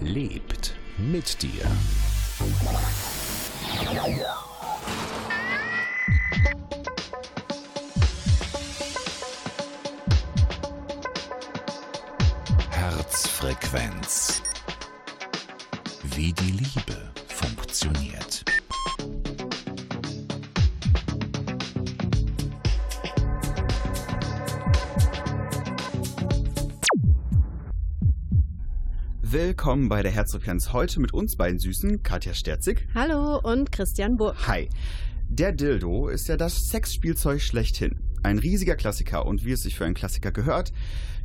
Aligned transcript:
Lebt 0.00 0.76
mit 0.96 1.42
dir. 1.42 1.64
Herzfrequenz. 12.70 14.40
Wie 16.14 16.32
die 16.32 16.52
Liebe 16.52 17.10
funktioniert. 17.26 18.44
Willkommen 29.32 29.88
bei 29.88 30.02
der 30.02 30.12
Herzfrequenz. 30.12 30.74
Heute 30.74 31.00
mit 31.00 31.14
uns 31.14 31.36
beiden 31.36 31.58
Süßen, 31.58 32.02
Katja 32.02 32.34
Sterzig. 32.34 32.86
Hallo 32.94 33.40
und 33.42 33.72
Christian 33.72 34.18
Burg. 34.18 34.36
Hi. 34.46 34.68
Der 35.26 35.52
Dildo 35.52 36.08
ist 36.08 36.28
ja 36.28 36.36
das 36.36 36.68
Sexspielzeug 36.68 37.40
schlechthin. 37.40 37.98
Ein 38.22 38.38
riesiger 38.38 38.76
Klassiker 38.76 39.24
und 39.24 39.46
wie 39.46 39.52
es 39.52 39.62
sich 39.62 39.74
für 39.74 39.86
einen 39.86 39.94
Klassiker 39.94 40.32
gehört, 40.32 40.74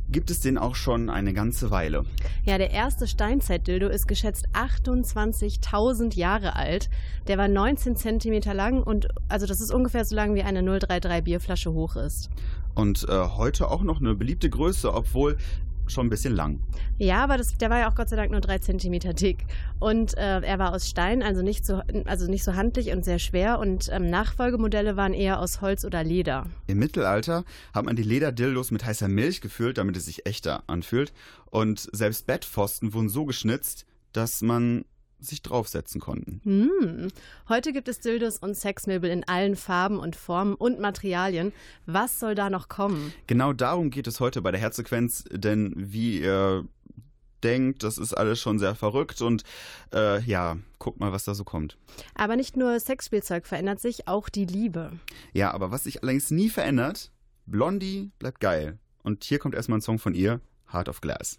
gibt 0.08 0.30
es 0.30 0.40
den 0.40 0.56
auch 0.56 0.74
schon 0.74 1.10
eine 1.10 1.34
ganze 1.34 1.70
Weile. 1.70 2.06
Ja, 2.46 2.56
der 2.56 2.70
erste 2.70 3.06
Steinzeit-Dildo 3.06 3.88
ist 3.88 4.08
geschätzt 4.08 4.46
28.000 4.54 6.16
Jahre 6.16 6.56
alt. 6.56 6.88
Der 7.26 7.36
war 7.36 7.46
19 7.46 7.94
Zentimeter 7.94 8.54
lang 8.54 8.82
und 8.82 9.08
also 9.28 9.44
das 9.44 9.60
ist 9.60 9.70
ungefähr 9.70 10.06
so 10.06 10.16
lang 10.16 10.34
wie 10.34 10.42
eine 10.42 10.62
033 10.62 11.24
Bierflasche 11.24 11.74
hoch 11.74 11.96
ist. 11.96 12.30
Und 12.74 13.06
äh, 13.06 13.12
heute 13.36 13.70
auch 13.70 13.82
noch 13.82 14.00
eine 14.00 14.14
beliebte 14.14 14.48
Größe, 14.48 14.94
obwohl 14.94 15.36
schon 15.90 16.06
ein 16.06 16.10
bisschen 16.10 16.34
lang. 16.34 16.60
Ja, 16.98 17.22
aber 17.22 17.36
das, 17.36 17.56
der 17.56 17.70
war 17.70 17.78
ja 17.78 17.90
auch 17.90 17.94
Gott 17.94 18.08
sei 18.08 18.16
Dank 18.16 18.30
nur 18.30 18.40
drei 18.40 18.58
Zentimeter 18.58 19.12
dick. 19.12 19.44
Und 19.78 20.16
äh, 20.16 20.40
er 20.40 20.58
war 20.58 20.72
aus 20.72 20.88
Stein, 20.88 21.22
also 21.22 21.42
nicht 21.42 21.64
so, 21.64 21.82
also 22.04 22.30
nicht 22.30 22.44
so 22.44 22.54
handlich 22.54 22.90
und 22.92 23.04
sehr 23.04 23.18
schwer. 23.18 23.58
Und 23.58 23.88
ähm, 23.92 24.08
Nachfolgemodelle 24.08 24.96
waren 24.96 25.14
eher 25.14 25.40
aus 25.40 25.60
Holz 25.60 25.84
oder 25.84 26.04
Leder. 26.04 26.46
Im 26.66 26.78
Mittelalter 26.78 27.44
hat 27.72 27.84
man 27.84 27.96
die 27.96 28.02
Lederdildos 28.02 28.70
mit 28.70 28.84
heißer 28.84 29.08
Milch 29.08 29.40
gefüllt, 29.40 29.78
damit 29.78 29.96
es 29.96 30.06
sich 30.06 30.26
echter 30.26 30.62
anfühlt. 30.66 31.12
Und 31.46 31.88
selbst 31.92 32.26
Bettpfosten 32.26 32.92
wurden 32.92 33.08
so 33.08 33.24
geschnitzt, 33.24 33.86
dass 34.12 34.42
man 34.42 34.84
sich 35.20 35.42
draufsetzen 35.42 36.00
konnten. 36.00 36.40
Hm. 36.44 37.08
Heute 37.48 37.72
gibt 37.72 37.88
es 37.88 38.00
Dildos 38.00 38.38
und 38.38 38.56
Sexmöbel 38.56 39.10
in 39.10 39.26
allen 39.26 39.56
Farben 39.56 39.98
und 39.98 40.16
Formen 40.16 40.54
und 40.54 40.80
Materialien. 40.80 41.52
Was 41.86 42.20
soll 42.20 42.34
da 42.34 42.50
noch 42.50 42.68
kommen? 42.68 43.12
Genau 43.26 43.52
darum 43.52 43.90
geht 43.90 44.06
es 44.06 44.20
heute 44.20 44.42
bei 44.42 44.50
der 44.50 44.60
Herzsequenz, 44.60 45.24
denn 45.30 45.72
wie 45.76 46.20
ihr 46.20 46.64
denkt, 47.42 47.82
das 47.82 47.98
ist 47.98 48.14
alles 48.14 48.40
schon 48.40 48.58
sehr 48.58 48.74
verrückt 48.74 49.22
und 49.22 49.44
äh, 49.92 50.20
ja, 50.22 50.58
guckt 50.78 51.00
mal, 51.00 51.12
was 51.12 51.24
da 51.24 51.34
so 51.34 51.44
kommt. 51.44 51.78
Aber 52.14 52.36
nicht 52.36 52.56
nur 52.56 52.78
Sexspielzeug 52.78 53.46
verändert 53.46 53.80
sich, 53.80 54.08
auch 54.08 54.28
die 54.28 54.44
Liebe. 54.44 54.92
Ja, 55.32 55.52
aber 55.52 55.70
was 55.70 55.84
sich 55.84 56.02
allerdings 56.02 56.30
nie 56.30 56.48
verändert, 56.48 57.10
Blondie 57.46 58.10
bleibt 58.18 58.40
geil. 58.40 58.78
Und 59.02 59.24
hier 59.24 59.38
kommt 59.38 59.54
erstmal 59.54 59.78
ein 59.78 59.82
Song 59.82 59.98
von 59.98 60.14
ihr, 60.14 60.40
Heart 60.72 60.88
of 60.88 61.00
Glass. 61.00 61.38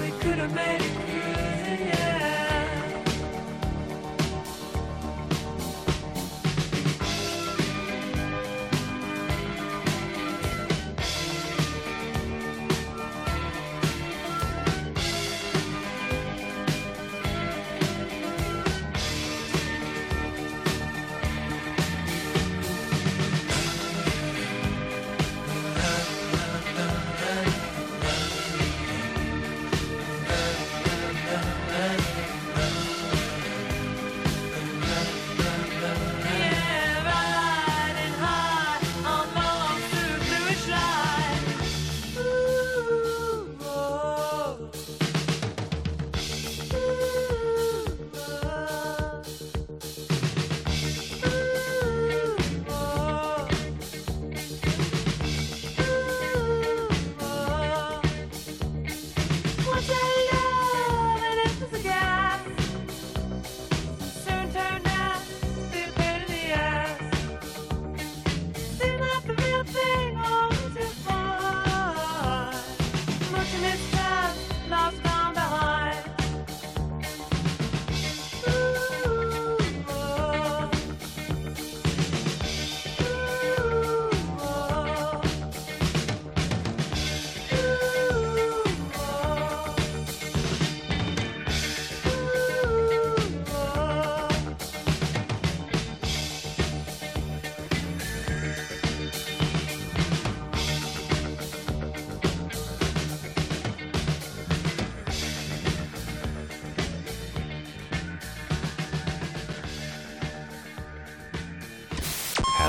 We 0.00 0.10
could 0.20 0.38
have 0.38 0.54
made 0.54 0.80
it. 0.80 0.85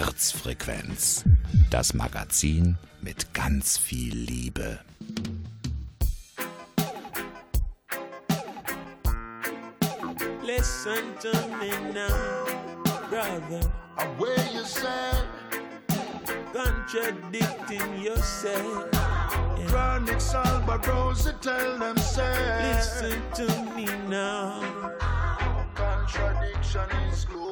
Frequenz. 0.06 1.24
Das 1.72 1.94
Magazin 1.96 2.78
mit 3.02 3.34
ganz 3.34 3.80
viel 3.80 4.16
Liebe. 4.16 4.80
Listen 10.46 11.16
to 11.20 11.32
me 11.58 11.72
now, 11.94 12.46
brother. 13.10 13.62
Where 14.20 14.38
you 14.54 14.64
say, 14.64 15.14
Contradicting 16.54 18.02
yourself. 18.02 18.92
Chronic 19.68 20.22
Salvador, 20.22 21.16
tell 21.42 21.80
them 21.80 21.98
say, 21.98 22.72
Listen 22.76 23.22
to 23.34 23.48
me 23.76 23.88
now. 24.08 24.62
contradiction 25.76 26.90
is 27.12 27.26
global. 27.26 27.47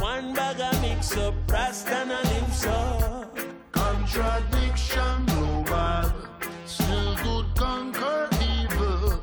One 0.00 0.32
bag 0.32 0.58
a 0.60 0.80
mix 0.80 1.14
up. 1.18 1.34
Rasta 1.52 1.94
and 1.94 2.10
lips 2.10 2.66
up. 2.66 3.36
Contradiction 3.70 5.26
global. 5.26 6.10
Still 6.64 7.16
good 7.16 7.46
conquer 7.54 8.28
evil. 8.40 9.20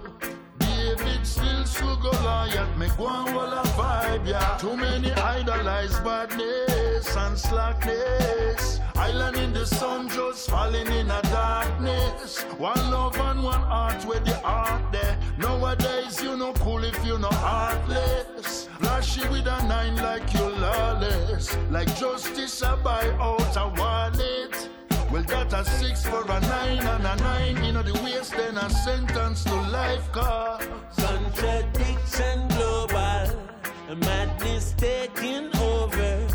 David 0.60 1.26
still 1.26 1.66
so 1.66 1.96
Goliath. 1.96 2.78
Make 2.78 2.98
one 3.00 3.34
wall 3.34 3.54
a 3.54 3.64
vibe, 3.76 4.28
yeah. 4.28 4.58
Too 4.58 4.78
many 4.78 5.12
idolize 5.14 6.00
badness 6.02 7.16
and 7.18 7.36
slackness. 7.36 8.80
Island 8.96 9.38
in 9.38 9.54
the 9.54 9.66
sun 9.66 10.10
just 10.10 10.48
falling 10.48 10.86
in 10.86 11.10
a 11.10 11.22
darkness. 11.24 12.44
One 12.60 12.92
love 12.92 13.18
and 13.20 13.44
one 13.44 13.62
heart 13.62 14.06
where 14.06 14.20
the 14.20 14.36
heart 14.36 14.92
there. 14.92 15.18
Nowadays 15.40 16.22
you 16.22 16.38
no 16.38 16.54
cool 16.54 16.84
if 16.84 17.04
you 17.04 17.18
no 17.18 17.30
heartless. 17.30 18.67
Flashy 18.80 19.28
with 19.30 19.48
a 19.48 19.64
nine 19.68 19.96
like 19.98 20.34
you 20.34 20.48
lawless. 20.50 21.56
Like 21.72 21.96
justice 21.98 22.62
I 22.64 22.76
buy 22.76 23.08
out 23.20 23.56
a 23.58 23.68
wallet. 23.80 24.70
Well, 25.12 25.24
that 25.24 25.54
a 25.54 25.64
six 25.66 26.06
for 26.06 26.24
a 26.24 26.40
nine 26.42 26.80
and 26.80 27.06
a 27.06 27.16
nine. 27.16 27.64
You 27.64 27.72
know 27.74 27.82
the 27.82 27.94
waste, 28.04 28.32
then 28.36 28.58
a 28.58 28.70
sentence 28.70 29.44
to 29.46 29.56
life 29.56 30.12
car. 30.12 30.60
Contradiction 30.98 32.48
global. 32.50 33.28
Madness 33.96 34.74
taking 34.78 35.50
over. 35.58 36.28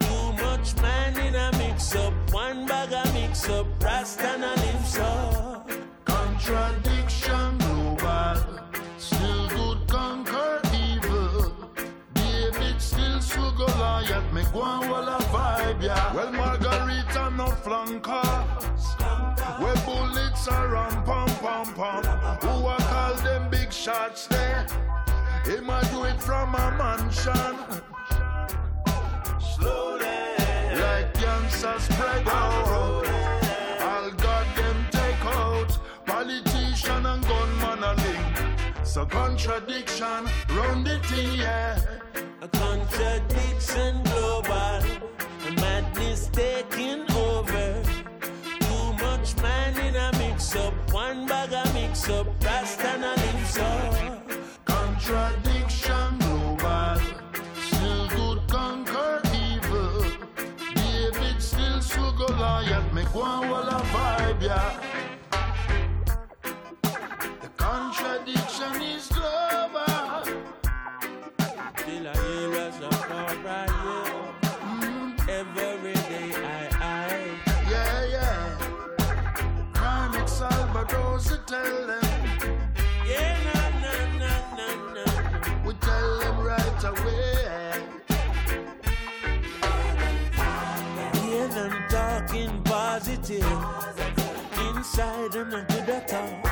Too 0.00 0.32
much 0.44 0.76
man 0.82 1.16
in 1.26 1.34
a 1.34 1.50
mix 1.58 1.94
up. 1.94 2.12
One 2.32 2.66
bag 2.66 2.92
a 2.92 3.12
mix 3.14 3.48
up. 3.48 3.66
Rasta 3.82 4.28
and 4.28 4.44
a 4.44 4.54
lips 4.60 4.98
up. 4.98 5.70
Contradiction 6.04 7.11
so 13.32 13.50
Goliath. 13.52 14.32
Make 14.32 14.52
one 14.54 14.88
wall 14.88 15.08
a 15.08 15.18
vibe, 15.32 15.82
yeah. 15.82 16.14
Well, 16.14 16.32
Margarita 16.32 17.30
no 17.36 17.46
flankers. 17.64 18.84
Where 19.60 19.76
bullets 19.86 20.48
are 20.48 20.68
ram 20.68 21.02
pam 21.04 21.28
pam 21.42 21.66
pam. 21.74 22.02
Who 22.42 22.66
I 22.66 22.76
call 22.92 23.14
them 23.24 23.50
big 23.50 23.72
shots 23.72 24.26
there? 24.26 24.66
He 25.44 25.60
might 25.60 25.88
do 25.90 26.04
it 26.04 26.20
from 26.20 26.54
a 26.54 26.66
mansion. 26.78 27.56
Slowly. 29.40 30.06
Like 30.80 31.14
cancer 31.14 31.78
spread 31.78 32.28
out. 32.28 33.06
All 33.88 34.10
got 34.10 34.46
them 34.56 34.86
take 34.90 35.24
out. 35.24 35.78
Politician 36.06 37.06
and 37.06 37.22
gunman 37.26 37.82
a 37.82 37.94
link. 37.94 38.86
So 38.86 39.06
contradiction, 39.06 40.28
round 40.50 40.86
the 40.86 40.98
thing, 41.08 41.32
yeah. 41.38 41.78
A 42.42 42.48
contradiction 42.48 44.02
global. 44.02 44.50
A 44.50 45.50
madness 45.60 46.28
taking 46.32 47.08
over. 47.12 47.82
Too 48.58 48.92
much 48.94 49.36
man 49.36 49.78
in 49.78 49.94
a 49.94 50.10
mix 50.18 50.56
up. 50.56 50.74
One 50.92 51.28
bag 51.28 51.52
a 51.52 51.72
mix 51.72 52.08
up. 52.08 52.26
Rasta 52.44 52.88
and 52.88 53.04
a 53.04 53.14
lips 53.14 53.58
up. 53.58 54.28
Contradiction 54.64 55.51
inside 93.40 95.34
and 95.34 95.54
I'm 95.54 95.64
good 95.66 95.90
all. 96.12 96.42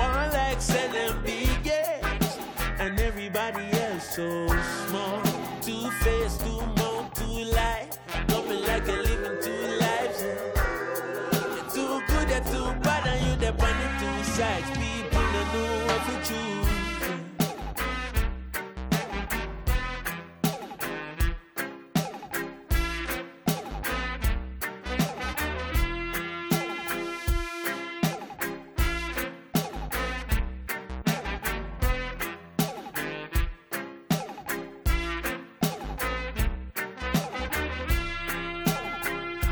One 0.00 0.32
like 0.32 0.60
selling 0.60 1.22
big 1.22 1.72
and 2.78 2.98
everybody 3.00 3.70
else 3.72 4.16
so. 4.16 4.47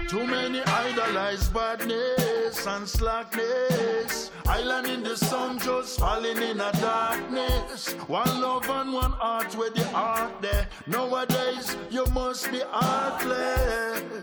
Too 0.09 0.25
many 0.25 0.63
idolize 0.63 1.49
badness 1.49 2.65
and 2.67 2.89
slackness. 2.89 4.31
Island 4.47 4.87
in 4.87 5.03
the 5.03 5.17
sun 5.17 5.59
just 5.59 5.99
falling 5.99 6.41
in 6.41 6.61
a 6.61 6.71
darkness. 6.81 7.93
One 8.07 8.41
love 8.41 8.69
and 8.71 8.93
one 8.93 9.11
heart 9.13 9.57
where 9.57 9.71
the 9.71 9.85
heart 9.89 10.41
there. 10.41 10.69
Nowadays 10.87 11.77
you 11.91 12.07
must 12.15 12.53
be 12.53 12.61
heartless. 12.71 14.17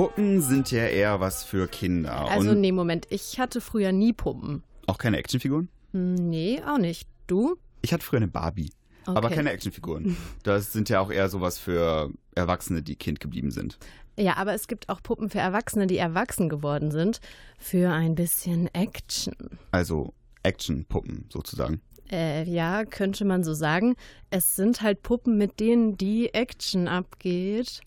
Puppen 0.00 0.40
sind 0.40 0.70
ja 0.70 0.86
eher 0.86 1.20
was 1.20 1.44
für 1.44 1.68
Kinder. 1.68 2.22
Also 2.30 2.52
und 2.52 2.62
nee, 2.62 2.72
Moment, 2.72 3.06
ich 3.10 3.38
hatte 3.38 3.60
früher 3.60 3.92
nie 3.92 4.14
Puppen. 4.14 4.62
auch 4.86 4.96
keine 4.96 5.18
Actionfiguren? 5.18 5.68
Hm, 5.92 6.14
Nee, 6.14 6.62
auch 6.66 6.78
nicht. 6.78 7.06
Du? 7.26 7.58
Ich 7.82 7.92
hatte 7.92 8.02
früher 8.02 8.16
eine 8.16 8.28
Barbie. 8.28 8.72
Aber 9.04 9.26
Okay. 9.26 9.34
keine 9.34 9.50
Actionfiguren. 9.52 10.16
Das 10.42 10.72
sind 10.72 10.88
ja 10.88 11.00
auch 11.00 11.10
eher 11.10 11.28
sowas 11.28 11.58
für 11.58 12.10
Erwachsene, 12.34 12.82
die 12.82 12.96
Kind 12.96 13.20
geblieben 13.20 13.50
sind. 13.50 13.78
Ja, 14.18 14.38
aber 14.38 14.54
es 14.54 14.68
gibt 14.68 14.88
auch 14.88 15.02
Puppen 15.02 15.28
für 15.28 15.40
Erwachsene, 15.40 15.86
die 15.86 15.98
erwachsen 15.98 16.48
geworden 16.48 16.90
sind, 16.90 17.20
für 17.58 17.90
ein 17.90 18.14
bisschen 18.14 18.74
Action. 18.74 19.34
Also 19.70 20.14
Actionpuppen 20.42 21.26
sozusagen. 21.30 21.82
Äh, 22.10 22.44
ja, 22.44 22.86
könnte 22.86 23.26
man 23.26 23.44
so 23.44 23.52
sagen. 23.52 23.96
Es 24.30 24.56
sind 24.56 24.80
halt 24.80 25.02
Puppen, 25.02 25.36
mit 25.36 25.60
denen 25.60 25.98
die 25.98 26.32
Action 26.32 26.88
abgeht. 26.88 27.82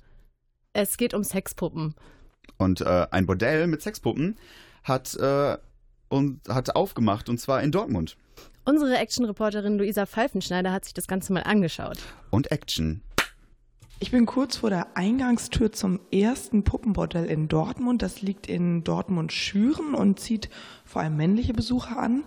Es 0.74 0.98
geht 0.98 1.14
um 1.14 1.24
Sexpuppen. 1.24 1.96
Und 2.58 2.82
äh, 2.82 3.08
ein 3.12 3.26
Bordell 3.26 3.68
mit 3.68 3.82
Sexpuppen 3.82 4.38
hat, 4.84 5.16
äh, 5.16 5.58
und, 6.10 6.42
hat 6.50 6.76
aufgemacht 6.76 7.30
und 7.30 7.40
zwar 7.40 7.62
in 7.62 7.72
Dortmund. 7.72 8.18
Unsere 8.66 8.98
Action-Reporterin 8.98 9.78
Luisa 9.78 10.06
Pfeifenschneider 10.06 10.72
hat 10.72 10.86
sich 10.86 10.94
das 10.94 11.08
Ganze 11.08 11.34
mal 11.34 11.44
angeschaut. 11.44 12.00
Und 12.32 12.52
Action. 12.52 13.02
Ich 14.00 14.12
bin 14.12 14.26
kurz 14.26 14.58
vor 14.58 14.70
der 14.70 14.98
Eingangstür 14.98 15.72
zum 15.72 16.00
ersten 16.12 16.64
Puppenbordell 16.64 17.26
in 17.26 17.48
Dortmund. 17.48 18.02
Das 18.02 18.22
liegt 18.22 18.48
in 18.48 18.84
Dortmund-Schüren 18.84 19.94
und 19.94 20.20
zieht 20.20 20.50
vor 20.84 21.02
allem 21.02 21.16
männliche 21.16 21.54
Besucher 21.54 21.98
an. 22.00 22.24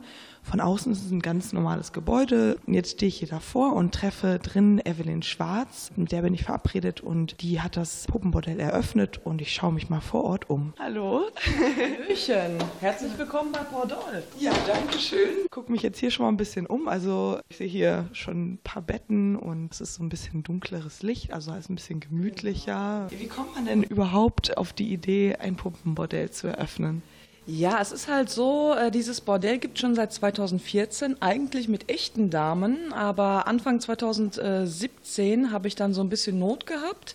Von 0.48 0.60
außen 0.60 0.92
ist 0.92 1.04
es 1.04 1.10
ein 1.10 1.22
ganz 1.22 1.52
normales 1.52 1.92
Gebäude. 1.92 2.58
Jetzt 2.68 2.92
stehe 2.92 3.08
ich 3.08 3.18
hier 3.18 3.26
davor 3.26 3.72
und 3.72 3.92
treffe 3.92 4.38
drin 4.40 4.80
Evelyn 4.84 5.22
Schwarz. 5.22 5.90
Mit 5.96 6.12
der 6.12 6.22
bin 6.22 6.34
ich 6.34 6.44
verabredet 6.44 7.00
und 7.00 7.42
die 7.42 7.60
hat 7.60 7.76
das 7.76 8.06
Puppenbordell 8.06 8.60
eröffnet 8.60 9.20
und 9.24 9.42
ich 9.42 9.52
schaue 9.52 9.72
mich 9.72 9.90
mal 9.90 10.00
vor 10.00 10.22
Ort 10.22 10.48
um. 10.48 10.72
Hallo. 10.78 11.22
Hallöchen. 11.34 12.58
Herzlich 12.78 13.18
willkommen 13.18 13.50
bei 13.50 13.58
Bordol. 13.64 14.22
Ja, 14.38 14.52
danke 14.68 14.98
schön. 15.00 15.46
Guck 15.50 15.68
mich 15.68 15.82
jetzt 15.82 15.98
hier 15.98 16.12
schon 16.12 16.24
mal 16.24 16.30
ein 16.30 16.36
bisschen 16.36 16.66
um. 16.66 16.86
Also 16.86 17.40
ich 17.48 17.56
sehe 17.56 17.66
hier 17.66 18.08
schon 18.12 18.52
ein 18.52 18.58
paar 18.62 18.82
Betten 18.82 19.34
und 19.34 19.72
es 19.72 19.80
ist 19.80 19.94
so 19.94 20.04
ein 20.04 20.08
bisschen 20.08 20.44
dunkleres 20.44 21.02
Licht, 21.02 21.32
also 21.32 21.52
ist 21.54 21.68
ein 21.68 21.74
bisschen 21.74 21.98
gemütlicher. 21.98 23.08
Wie 23.10 23.26
kommt 23.26 23.56
man 23.56 23.66
denn 23.66 23.82
überhaupt 23.82 24.56
auf 24.56 24.72
die 24.72 24.92
Idee, 24.92 25.34
ein 25.40 25.56
Puppenbordell 25.56 26.30
zu 26.30 26.46
eröffnen? 26.46 27.02
Ja, 27.46 27.80
es 27.80 27.92
ist 27.92 28.08
halt 28.08 28.28
so, 28.28 28.74
äh, 28.74 28.90
dieses 28.90 29.20
Bordell 29.20 29.58
gibt 29.58 29.78
schon 29.78 29.94
seit 29.94 30.12
2014, 30.12 31.22
eigentlich 31.22 31.68
mit 31.68 31.88
echten 31.88 32.28
Damen, 32.28 32.92
aber 32.92 33.46
Anfang 33.46 33.78
2017 33.78 35.52
habe 35.52 35.68
ich 35.68 35.76
dann 35.76 35.94
so 35.94 36.00
ein 36.00 36.08
bisschen 36.08 36.40
Not 36.40 36.66
gehabt 36.66 37.14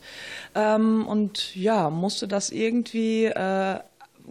ähm, 0.55 1.05
und 1.05 1.53
ja, 1.55 1.89
musste 1.89 2.29
das 2.29 2.49
irgendwie 2.49 3.25
äh, 3.25 3.79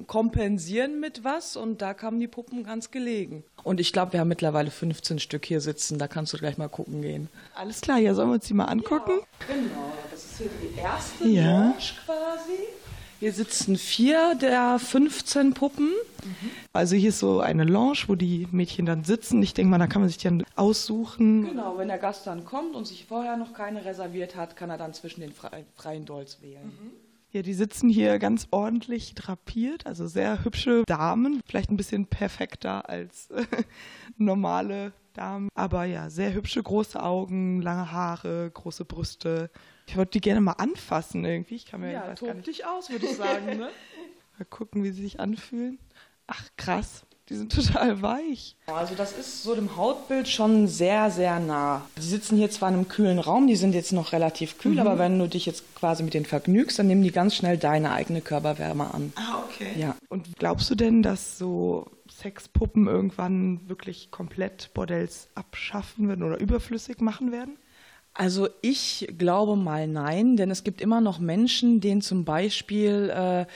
kompensieren 0.06 1.00
mit 1.00 1.22
was 1.22 1.56
und 1.56 1.82
da 1.82 1.92
kamen 1.92 2.18
die 2.18 2.28
Puppen 2.28 2.64
ganz 2.64 2.90
gelegen. 2.90 3.44
Und 3.62 3.78
ich 3.78 3.92
glaube, 3.92 4.14
wir 4.14 4.20
haben 4.20 4.28
mittlerweile 4.28 4.70
15 4.70 5.18
Stück 5.18 5.44
hier 5.44 5.60
sitzen, 5.60 5.98
da 5.98 6.08
kannst 6.08 6.32
du 6.32 6.38
gleich 6.38 6.56
mal 6.56 6.68
gucken 6.68 7.02
gehen. 7.02 7.28
Alles 7.54 7.82
klar, 7.82 7.98
ja, 7.98 8.14
sollen 8.14 8.30
wir 8.30 8.34
uns 8.34 8.46
die 8.46 8.54
mal 8.54 8.64
angucken? 8.66 9.20
Ja, 9.20 9.54
genau, 9.54 9.92
das 10.10 10.24
ist 10.24 10.38
hier 10.38 10.50
die 10.62 10.78
erste 10.78 11.28
Ja. 11.28 11.60
Lounge 11.60 11.74
quasi. 12.06 12.79
Hier 13.20 13.32
sitzen 13.34 13.76
vier 13.76 14.34
der 14.40 14.78
15 14.78 15.52
Puppen. 15.52 15.90
Also 16.72 16.96
hier 16.96 17.10
ist 17.10 17.18
so 17.18 17.40
eine 17.40 17.64
Lounge, 17.64 17.98
wo 18.06 18.14
die 18.14 18.48
Mädchen 18.50 18.86
dann 18.86 19.04
sitzen. 19.04 19.42
Ich 19.42 19.52
denke 19.52 19.70
mal, 19.70 19.78
da 19.78 19.86
kann 19.86 20.00
man 20.00 20.08
sich 20.08 20.16
dann 20.18 20.42
aussuchen. 20.56 21.44
Genau, 21.46 21.76
wenn 21.76 21.88
der 21.88 21.98
Gast 21.98 22.26
dann 22.26 22.46
kommt 22.46 22.74
und 22.74 22.86
sich 22.86 23.04
vorher 23.04 23.36
noch 23.36 23.52
keine 23.52 23.84
reserviert 23.84 24.36
hat, 24.36 24.56
kann 24.56 24.70
er 24.70 24.78
dann 24.78 24.94
zwischen 24.94 25.20
den 25.20 25.32
frei- 25.32 25.66
freien 25.74 26.06
Dolls 26.06 26.40
wählen. 26.40 26.72
Ja, 27.32 27.42
die 27.42 27.54
sitzen 27.54 27.88
hier 27.90 28.18
ganz 28.18 28.48
ordentlich 28.50 29.14
drapiert, 29.14 29.86
also 29.86 30.08
sehr 30.08 30.42
hübsche 30.42 30.82
Damen, 30.86 31.40
vielleicht 31.46 31.70
ein 31.70 31.76
bisschen 31.76 32.06
perfekter 32.06 32.88
als 32.88 33.28
normale 34.16 34.92
Damen, 35.12 35.48
aber 35.54 35.84
ja, 35.84 36.10
sehr 36.10 36.32
hübsche 36.34 36.62
große 36.62 37.00
Augen, 37.00 37.62
lange 37.62 37.92
Haare, 37.92 38.50
große 38.52 38.84
Brüste. 38.84 39.50
Ich 39.90 39.96
würde 39.96 40.12
die 40.12 40.20
gerne 40.20 40.40
mal 40.40 40.52
anfassen 40.52 41.24
irgendwie. 41.24 41.56
Ich 41.56 41.66
kann 41.66 41.80
mir 41.80 41.90
Ja, 41.90 42.14
tob 42.14 42.44
dich 42.44 42.64
aus, 42.64 42.90
würde 42.90 43.06
ich 43.06 43.16
sagen. 43.16 43.46
Ne? 43.46 43.70
mal 44.38 44.44
gucken, 44.48 44.84
wie 44.84 44.92
sie 44.92 45.02
sich 45.02 45.18
anfühlen. 45.18 45.80
Ach 46.28 46.44
krass, 46.56 47.02
die 47.28 47.34
sind 47.34 47.52
total 47.56 48.00
weich. 48.00 48.54
Also 48.66 48.94
das 48.94 49.18
ist 49.18 49.42
so 49.42 49.52
dem 49.56 49.76
Hautbild 49.76 50.28
schon 50.28 50.68
sehr, 50.68 51.10
sehr 51.10 51.40
nah. 51.40 51.84
Die 51.98 52.02
sitzen 52.02 52.36
hier 52.36 52.52
zwar 52.52 52.68
in 52.68 52.76
einem 52.76 52.86
kühlen 52.86 53.18
Raum, 53.18 53.48
die 53.48 53.56
sind 53.56 53.74
jetzt 53.74 53.92
noch 53.92 54.12
relativ 54.12 54.58
kühl, 54.58 54.78
aber 54.78 54.96
wenn 54.96 55.18
du 55.18 55.26
dich 55.26 55.44
jetzt 55.44 55.74
quasi 55.74 56.04
mit 56.04 56.14
denen 56.14 56.24
vergnügst, 56.24 56.78
dann 56.78 56.86
nehmen 56.86 57.02
die 57.02 57.10
ganz 57.10 57.34
schnell 57.34 57.58
deine 57.58 57.90
eigene 57.90 58.20
Körperwärme 58.20 58.94
an. 58.94 59.12
Ah, 59.16 59.42
okay. 59.44 59.72
Ja. 59.76 59.96
Und 60.08 60.38
glaubst 60.38 60.70
du 60.70 60.76
denn, 60.76 61.02
dass 61.02 61.36
so 61.36 61.90
Sexpuppen 62.08 62.86
irgendwann 62.86 63.68
wirklich 63.68 64.12
komplett 64.12 64.72
Bordells 64.72 65.26
abschaffen 65.34 66.06
werden 66.06 66.22
oder 66.22 66.38
überflüssig 66.38 67.00
machen 67.00 67.32
werden? 67.32 67.56
Also 68.12 68.48
ich 68.60 69.08
glaube 69.18 69.54
mal 69.54 69.86
nein, 69.86 70.36
denn 70.36 70.50
es 70.50 70.64
gibt 70.64 70.80
immer 70.80 71.00
noch 71.00 71.20
Menschen, 71.20 71.80
denen 71.80 72.02
zum 72.02 72.24
Beispiel 72.24 73.08
äh, 73.14 73.46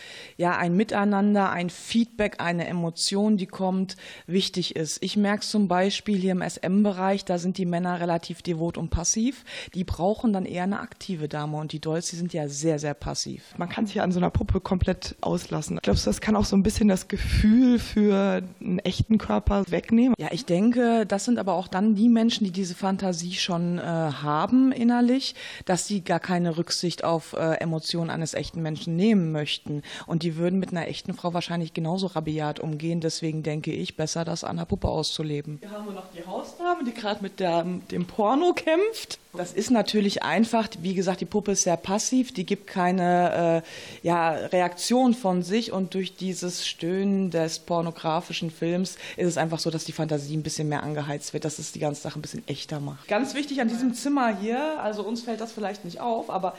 ja 0.40 0.56
ein 0.56 0.76
Miteinander, 0.76 1.50
ein 1.50 1.70
Feedback, 1.70 2.36
eine 2.38 2.68
Emotion, 2.68 3.36
die 3.36 3.46
kommt, 3.46 3.96
wichtig 4.28 4.76
ist. 4.76 5.02
Ich 5.02 5.16
merke 5.16 5.42
zum 5.42 5.66
Beispiel 5.66 6.16
hier 6.16 6.32
im 6.32 6.40
SM-Bereich, 6.40 7.24
da 7.24 7.38
sind 7.38 7.58
die 7.58 7.66
Männer 7.66 7.98
relativ 7.98 8.42
devot 8.42 8.78
und 8.78 8.90
passiv. 8.90 9.44
Die 9.74 9.82
brauchen 9.82 10.32
dann 10.32 10.46
eher 10.46 10.62
eine 10.62 10.78
aktive 10.78 11.28
Dame 11.28 11.56
und 11.56 11.72
die 11.72 11.80
Dolls, 11.80 12.10
die 12.10 12.16
sind 12.16 12.32
ja 12.32 12.46
sehr, 12.46 12.78
sehr 12.78 12.94
passiv. 12.94 13.42
Man 13.58 13.68
kann 13.68 13.86
sich 13.86 13.96
ja 13.96 14.04
an 14.04 14.12
so 14.12 14.20
einer 14.20 14.30
Puppe 14.30 14.60
komplett 14.60 15.16
auslassen. 15.20 15.80
Glaubst 15.82 16.06
du, 16.06 16.10
das 16.10 16.20
kann 16.20 16.36
auch 16.36 16.44
so 16.44 16.56
ein 16.56 16.62
bisschen 16.62 16.86
das 16.86 17.08
Gefühl 17.08 17.80
für 17.80 18.42
einen 18.60 18.78
echten 18.78 19.18
Körper 19.18 19.64
wegnehmen? 19.68 20.14
Ja, 20.16 20.28
ich 20.30 20.46
denke, 20.46 21.06
das 21.06 21.24
sind 21.24 21.40
aber 21.40 21.54
auch 21.54 21.66
dann 21.66 21.96
die 21.96 22.08
Menschen, 22.08 22.44
die 22.44 22.52
diese 22.52 22.76
Fantasie 22.76 23.34
schon 23.34 23.78
äh, 23.78 23.82
haben 23.82 24.43
innerlich, 24.52 25.34
dass 25.64 25.86
sie 25.86 26.02
gar 26.02 26.20
keine 26.20 26.56
Rücksicht 26.56 27.04
auf 27.04 27.32
äh, 27.34 27.54
Emotionen 27.60 28.10
eines 28.10 28.34
echten 28.34 28.62
Menschen 28.62 28.96
nehmen 28.96 29.32
möchten. 29.32 29.82
Und 30.06 30.22
die 30.22 30.36
würden 30.36 30.58
mit 30.58 30.70
einer 30.70 30.88
echten 30.88 31.14
Frau 31.14 31.34
wahrscheinlich 31.34 31.74
genauso 31.74 32.06
rabiat 32.06 32.60
umgehen. 32.60 33.00
Deswegen 33.00 33.42
denke 33.42 33.72
ich, 33.72 33.96
besser 33.96 34.24
das 34.24 34.44
an 34.44 34.56
der 34.56 34.64
Puppe 34.64 34.88
auszuleben. 34.88 35.58
Hier 35.60 35.70
haben 35.70 35.86
wir 35.86 35.92
noch 35.92 36.10
die 36.12 36.26
Hausdame, 36.26 36.84
die 36.84 36.92
gerade 36.92 37.22
mit 37.22 37.40
der, 37.40 37.64
dem 37.90 38.06
Porno 38.06 38.52
kämpft. 38.54 39.18
Das 39.36 39.52
ist 39.52 39.70
natürlich 39.70 40.22
einfach. 40.22 40.68
Wie 40.80 40.94
gesagt, 40.94 41.20
die 41.20 41.24
Puppe 41.24 41.52
ist 41.52 41.62
sehr 41.62 41.76
passiv. 41.76 42.32
Die 42.32 42.46
gibt 42.46 42.66
keine 42.66 43.62
äh, 43.64 44.06
ja, 44.06 44.30
Reaktion 44.30 45.14
von 45.14 45.42
sich. 45.42 45.72
Und 45.72 45.94
durch 45.94 46.14
dieses 46.14 46.66
Stöhnen 46.66 47.30
des 47.30 47.58
pornografischen 47.58 48.50
Films 48.50 48.96
ist 49.16 49.26
es 49.26 49.36
einfach 49.36 49.58
so, 49.58 49.70
dass 49.70 49.84
die 49.84 49.92
Fantasie 49.92 50.36
ein 50.36 50.42
bisschen 50.42 50.68
mehr 50.68 50.82
angeheizt 50.82 51.32
wird, 51.32 51.44
dass 51.44 51.58
es 51.58 51.72
die 51.72 51.80
ganze 51.80 52.02
Sache 52.02 52.18
ein 52.18 52.22
bisschen 52.22 52.46
echter 52.46 52.80
macht. 52.80 53.08
Ganz 53.08 53.34
wichtig 53.34 53.60
an 53.60 53.68
diesem 53.68 53.94
Zimmer 53.94 54.32
hier, 54.40 54.80
also 54.80 55.02
uns 55.02 55.22
fällt 55.22 55.40
das 55.40 55.52
vielleicht 55.52 55.84
nicht 55.84 56.00
auf, 56.00 56.30
aber 56.30 56.54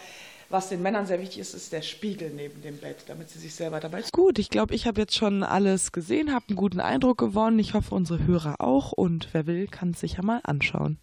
was 0.49 0.69
den 0.69 0.81
Männern 0.81 1.05
sehr 1.07 1.19
wichtig 1.19 1.39
ist, 1.39 1.53
ist 1.53 1.73
der 1.73 1.81
Spiegel 1.81 2.29
neben 2.29 2.61
dem 2.61 2.77
Bett, 2.77 2.97
damit 3.07 3.29
sie 3.29 3.39
sich 3.39 3.55
selber 3.55 3.79
dabei 3.79 4.03
Gut, 4.11 4.37
ich 4.37 4.49
glaube, 4.49 4.75
ich 4.75 4.85
habe 4.85 5.01
jetzt 5.01 5.15
schon 5.15 5.43
alles 5.43 5.91
gesehen, 5.91 6.33
habe 6.33 6.45
einen 6.49 6.57
guten 6.57 6.79
Eindruck 6.79 7.17
gewonnen. 7.17 7.57
Ich 7.57 7.73
hoffe, 7.73 7.95
unsere 7.95 8.25
Hörer 8.25 8.55
auch. 8.59 8.91
Und 8.91 9.29
wer 9.31 9.47
will, 9.47 9.67
kann 9.67 9.91
es 9.91 10.01
sich 10.01 10.13
ja 10.13 10.23
mal 10.23 10.41
anschauen. 10.43 10.99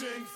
watching. 0.00 0.35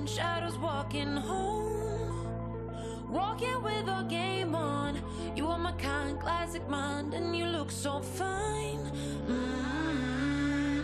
on, 0.00 0.06
shadows 0.06 0.58
walking 0.58 1.16
home. 1.16 2.26
Walking 3.10 3.62
with 3.62 3.88
a 3.88 4.06
game 4.08 4.54
on. 4.54 5.00
You 5.36 5.46
are 5.46 5.58
my 5.58 5.72
kind, 5.72 6.18
classic 6.20 6.68
mind, 6.68 7.14
and 7.14 7.36
you 7.36 7.46
look 7.46 7.70
so 7.70 8.00
fine. 8.00 8.90
Mm 9.28 9.50
-hmm. 9.56 10.80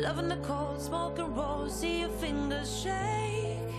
Loving 0.00 0.28
the 0.28 0.38
cold, 0.46 0.80
smoking 0.80 1.34
rose, 1.34 1.74
see 1.80 2.00
your 2.00 2.12
fingers 2.20 2.82
shake. 2.82 3.74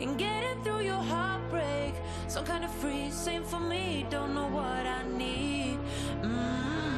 And 0.00 0.18
getting 0.18 0.62
through 0.64 0.84
your 0.84 1.02
heartbreak. 1.02 1.94
Some 2.28 2.44
kind 2.44 2.64
of 2.64 2.70
free, 2.80 3.10
same 3.10 3.44
for 3.44 3.60
me, 3.60 4.06
don't 4.10 4.32
know 4.32 4.50
what 4.50 4.86
I 4.98 5.02
need. 5.18 5.78
Mm 6.22 6.30
-hmm. 6.30 6.97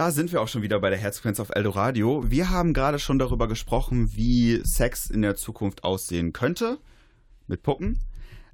Da 0.00 0.12
sind 0.12 0.32
wir 0.32 0.40
auch 0.40 0.48
schon 0.48 0.62
wieder 0.62 0.80
bei 0.80 0.88
der 0.88 0.98
Herzfrequenz 0.98 1.40
auf 1.40 1.50
Eldoradio. 1.50 2.24
Wir 2.26 2.48
haben 2.48 2.72
gerade 2.72 2.98
schon 2.98 3.18
darüber 3.18 3.48
gesprochen, 3.48 4.16
wie 4.16 4.62
Sex 4.64 5.10
in 5.10 5.20
der 5.20 5.36
Zukunft 5.36 5.84
aussehen 5.84 6.32
könnte 6.32 6.78
mit 7.48 7.62
Puppen. 7.62 7.98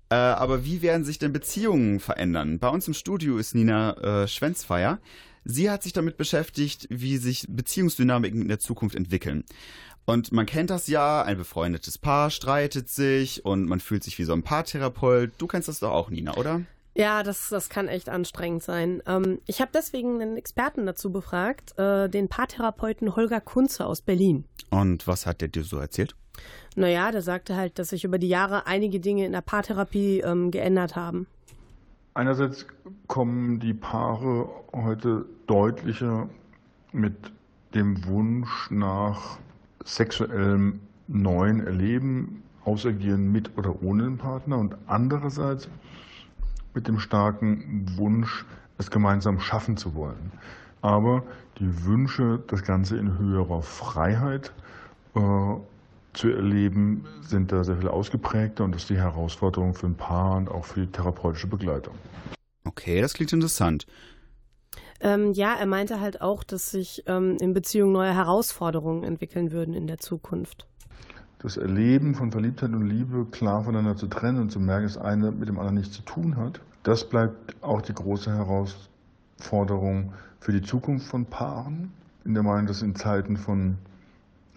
Äh, 0.09 0.17
aber 0.17 0.65
wie 0.65 0.83
werden 0.83 1.05
sich 1.05 1.21
denn 1.21 1.33
Beziehungen 1.33 2.01
verändern? 2.01 2.59
Bei 2.59 2.69
uns 2.69 2.89
im 2.89 2.95
Studio 2.95 3.39
ist 3.39 3.55
Nina 3.55 3.93
äh, 4.25 4.27
Schwenzfeier. 4.27 4.99
Sie 5.45 5.71
hat 5.71 5.85
sich 5.85 5.93
damit 5.93 6.17
beschäftigt, 6.17 6.89
wie 6.91 7.17
sich 7.17 7.47
Beziehungsdynamiken 7.49 8.43
in 8.43 8.49
der 8.49 8.59
Zukunft 8.59 8.97
entwickeln. 8.97 9.45
Und 10.05 10.33
man 10.33 10.47
kennt 10.47 10.71
das 10.71 10.89
ja, 10.89 11.23
ein 11.23 11.37
befreundetes 11.39 11.97
Paar 11.97 12.31
streitet 12.31 12.89
sich 12.89 13.45
und 13.45 13.69
man 13.69 13.79
fühlt 13.79 14.03
sich 14.03 14.19
wie 14.19 14.25
so 14.25 14.33
ein 14.33 14.43
Paartherapeut. 14.43 15.31
Du 15.39 15.47
kennst 15.47 15.69
das 15.69 15.79
doch 15.79 15.93
auch, 15.93 16.11
Nina, 16.11 16.37
oder? 16.37 16.63
Ja, 16.97 17.23
das, 17.23 17.51
das 17.51 17.69
kann 17.69 17.89
echt 17.89 18.09
anstrengend 18.09 18.63
sein. 18.63 19.03
Ähm, 19.07 19.39
ich 19.47 19.61
habe 19.61 19.71
deswegen 19.75 20.23
einen 20.23 20.39
Experten 20.39 20.87
dazu 20.87 21.13
befragt, 21.13 21.79
äh, 21.79 22.09
den 22.09 22.29
Paartherapeuten 22.29 23.15
Holger 23.17 23.43
Kunze 23.43 23.85
aus 23.85 24.01
Berlin. 24.01 24.47
Und 24.71 25.07
was 25.07 25.27
hat 25.27 25.43
der 25.43 25.49
dir 25.49 25.63
so 25.63 25.77
erzählt? 25.77 26.17
Naja, 26.75 27.13
der 27.13 27.21
sagte 27.21 27.55
halt, 27.55 27.79
dass 27.79 27.91
sich 27.91 28.05
über 28.05 28.19
die 28.19 28.29
Jahre 28.29 28.67
einige 28.67 28.99
Dinge 28.99 29.27
in 29.27 29.33
der 29.33 29.43
Paartherapie 29.43 30.21
ähm, 30.21 30.51
geändert 30.51 30.97
haben. 30.97 31.27
Einerseits 32.15 32.67
kommen 33.09 33.61
die 33.61 33.75
Paare 33.75 34.49
heute 34.73 35.27
deutlicher 35.47 36.31
mit 36.93 37.15
dem 37.75 38.07
Wunsch 38.07 38.71
nach 38.71 39.39
sexuellem 39.85 40.81
neuen 41.09 41.67
Erleben, 41.67 42.43
Ausagieren 42.65 43.31
mit 43.31 43.57
oder 43.57 43.81
ohne 43.83 44.05
den 44.05 44.19
Partner 44.19 44.59
und 44.59 44.77
andererseits 44.87 45.69
mit 46.77 46.87
dem 46.87 47.01
starken 47.01 47.87
Wunsch, 47.97 48.45
es 48.79 48.91
gemeinsam 48.91 49.41
schaffen 49.41 49.77
zu 49.77 49.95
wollen. 49.95 50.31
Aber 50.83 51.25
die 51.59 51.85
Wünsche, 51.85 52.39
das 52.47 52.62
Ganze 52.62 52.99
in 52.99 53.19
höherer 53.19 53.62
Freiheit 53.62 54.53
äh, 55.15 55.21
zu 56.12 56.29
erleben, 56.29 57.05
sind 57.23 57.51
da 57.51 57.65
sehr 57.65 57.79
viel 57.79 57.89
ausgeprägter 57.89 58.62
und 58.62 58.73
das 58.73 58.83
ist 58.83 58.91
die 58.91 58.99
Herausforderung 58.99 59.75
für 59.75 59.87
ein 59.87 59.97
Paar 59.97 60.37
und 60.37 60.51
auch 60.51 60.65
für 60.67 60.81
die 60.81 60.93
therapeutische 60.93 61.47
Begleitung. 61.47 61.95
Okay, 62.65 63.01
das 63.01 63.15
klingt 63.15 63.33
interessant. 63.33 63.87
Ähm, 65.01 65.33
ja, 65.33 65.55
er 65.55 65.67
meinte 65.67 66.01
halt 66.01 66.21
auch, 66.21 66.45
dass 66.45 66.71
sich 66.71 67.05
ähm, 67.07 67.37
in 67.41 67.55
Beziehungen 67.55 67.93
neue 67.93 68.15
Herausforderungen 68.15 69.03
entwickeln 69.03 69.51
würden 69.51 69.75
in 69.75 69.87
der 69.87 69.99
Zukunft. 69.99 70.67
Das 71.38 71.57
Erleben 71.57 72.14
von 72.14 72.33
Verliebtheit 72.33 72.72
und 72.72 72.88
Liebe 72.88 73.27
klar 73.27 73.64
voneinander 73.64 73.96
zu 73.96 74.07
trennen 74.07 74.40
und 74.40 74.51
zu 74.51 74.59
merken, 74.59 74.85
dass 74.85 74.96
eine 74.96 75.31
mit 75.31 75.49
dem 75.49 75.59
anderen 75.59 75.77
nichts 75.77 75.94
zu 75.94 76.03
tun 76.03 76.37
hat, 76.37 76.61
das 76.83 77.09
bleibt 77.09 77.62
auch 77.62 77.83
die 77.83 77.92
große 77.92 78.33
Herausforderung 78.33 80.12
für 80.40 80.53
die 80.53 80.62
Zukunft 80.62 81.09
von 81.09 81.27
Paaren. 81.27 81.92
In 82.25 82.35
der 82.35 82.42
Meinung, 82.42 82.66
dass 82.66 82.83
in 82.83 82.94
Zeiten 82.94 83.37
von 83.37 83.77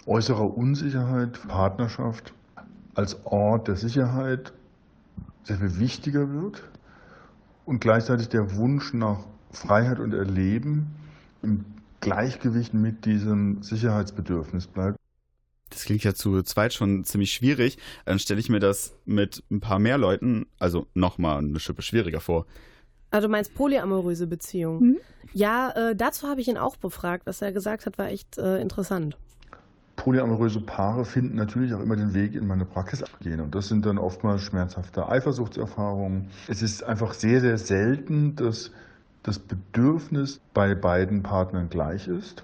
äußerer 0.06 0.58
Unsicherheit 0.58 1.40
Partnerschaft 1.48 2.34
als 2.96 3.26
Ort 3.26 3.68
der 3.68 3.76
Sicherheit 3.76 4.54
sehr 5.44 5.58
viel 5.58 5.80
wichtiger 5.80 6.32
wird 6.32 6.64
und 7.66 7.82
gleichzeitig 7.82 8.30
der 8.30 8.56
Wunsch 8.56 8.94
nach 8.94 9.20
Freiheit 9.52 10.00
und 10.00 10.14
Erleben 10.14 10.96
im 11.42 11.66
Gleichgewicht 12.00 12.74
mit 12.74 13.06
diesem 13.06 13.62
Sicherheitsbedürfnis 13.64 14.68
bleibt. 14.68 14.98
Das 15.70 15.86
klingt 15.86 16.04
ja 16.04 16.14
zu 16.14 16.42
zweit 16.44 16.74
schon 16.74 17.04
ziemlich 17.04 17.32
schwierig. 17.32 17.78
Dann 18.06 18.20
stelle 18.20 18.40
ich 18.40 18.50
mir 18.50 18.60
das 18.60 18.96
mit 19.06 19.44
ein 19.52 19.60
paar 19.60 19.80
mehr 19.80 19.98
Leuten, 19.98 20.48
also 20.58 20.88
nochmal 20.94 21.40
eine 21.40 21.60
Schippe 21.60 21.82
schwieriger 21.82 22.22
vor. 22.22 22.46
Also 23.12 23.28
du 23.28 23.32
meinst 23.32 23.56
polyamoröse 23.56 24.28
Beziehungen? 24.28 24.82
Mhm. 24.82 24.98
Ja, 25.34 25.72
äh, 25.72 25.96
dazu 25.96 26.28
habe 26.28 26.42
ich 26.42 26.48
ihn 26.48 26.58
auch 26.58 26.76
befragt. 26.78 27.26
Was 27.26 27.42
er 27.42 27.52
gesagt 27.52 27.86
hat, 27.86 27.98
war 27.98 28.08
echt 28.08 28.38
äh, 28.38 28.62
interessant. 28.62 29.18
Polyamoröse 29.96 30.62
Paare 30.62 31.04
finden 31.04 31.36
natürlich 31.36 31.74
auch 31.74 31.82
immer 31.82 31.96
den 31.96 32.14
Weg 32.14 32.34
in 32.34 32.48
meine 32.48 32.66
Praxis 32.66 33.04
gehen. 33.22 33.42
Und 33.42 33.54
das 33.54 33.68
sind 33.68 33.86
dann 33.86 33.98
oftmals 33.98 34.42
schmerzhafte 34.44 35.10
Eifersuchtserfahrungen. 35.10 36.30
Es 36.48 36.62
ist 36.62 36.84
einfach 36.84 37.14
sehr, 37.14 37.42
sehr 37.42 37.58
selten, 37.58 38.36
dass 38.36 38.72
das 39.24 39.40
Bedürfnis 39.40 40.40
bei 40.54 40.74
beiden 40.74 41.22
Partnern 41.22 41.70
gleich 41.70 42.08
ist. 42.08 42.44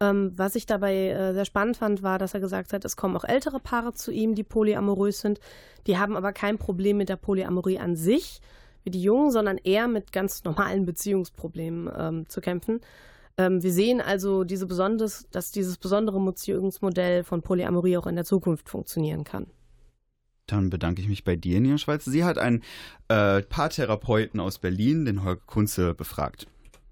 Ähm, 0.00 0.32
was 0.36 0.54
ich 0.56 0.66
dabei 0.66 1.08
äh, 1.08 1.32
sehr 1.32 1.44
spannend 1.46 1.78
fand, 1.78 2.02
war, 2.02 2.18
dass 2.18 2.34
er 2.34 2.40
gesagt 2.40 2.72
hat, 2.72 2.84
es 2.84 2.96
kommen 2.96 3.16
auch 3.16 3.24
ältere 3.24 3.60
Paare 3.60 3.94
zu 3.94 4.12
ihm, 4.12 4.34
die 4.34 4.44
polyamorös 4.44 5.20
sind. 5.20 5.40
Die 5.86 5.96
haben 5.96 6.16
aber 6.16 6.32
kein 6.32 6.58
Problem 6.58 6.98
mit 6.98 7.08
der 7.08 7.16
Polyamorie 7.16 7.78
an 7.78 7.96
sich, 7.96 8.40
wie 8.84 8.90
die 8.90 9.02
Jungen, 9.02 9.30
sondern 9.30 9.56
eher 9.56 9.88
mit 9.88 10.12
ganz 10.12 10.44
normalen 10.44 10.84
Beziehungsproblemen 10.84 11.90
ähm, 11.96 12.28
zu 12.28 12.40
kämpfen. 12.40 12.80
Ähm, 13.38 13.62
wir 13.62 13.72
sehen 13.72 14.00
also 14.02 14.44
diese 14.44 14.66
besonderes, 14.66 15.28
dass 15.30 15.50
dieses 15.50 15.78
besondere 15.78 16.20
Beziehungsmodell 16.20 17.24
von 17.24 17.40
Polyamorie 17.42 17.96
auch 17.96 18.06
in 18.06 18.16
der 18.16 18.24
Zukunft 18.24 18.68
funktionieren 18.68 19.24
kann. 19.24 19.46
Dann 20.46 20.70
bedanke 20.70 21.02
ich 21.02 21.08
mich 21.08 21.24
bei 21.24 21.36
dir, 21.36 21.60
Nia 21.60 21.78
Schweiz. 21.78 22.04
Sie 22.04 22.22
hat 22.22 22.38
einen 22.38 22.62
äh, 23.08 23.42
Paartherapeuten 23.42 24.40
aus 24.40 24.58
Berlin, 24.58 25.04
den 25.04 25.24
Holger 25.24 25.40
Kunze, 25.46 25.94
befragt. 25.94 26.46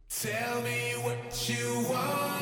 Tell 0.08 0.32
me 0.62 1.04
what 1.04 1.48
you 1.48 1.88
want 1.88 2.33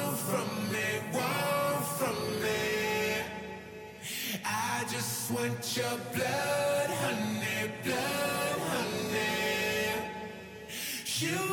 want 5.34 5.76
your 5.76 5.98
blood, 6.14 6.90
honey, 7.00 7.72
blood, 7.84 8.58
honey. 8.68 9.92
You 11.20 11.51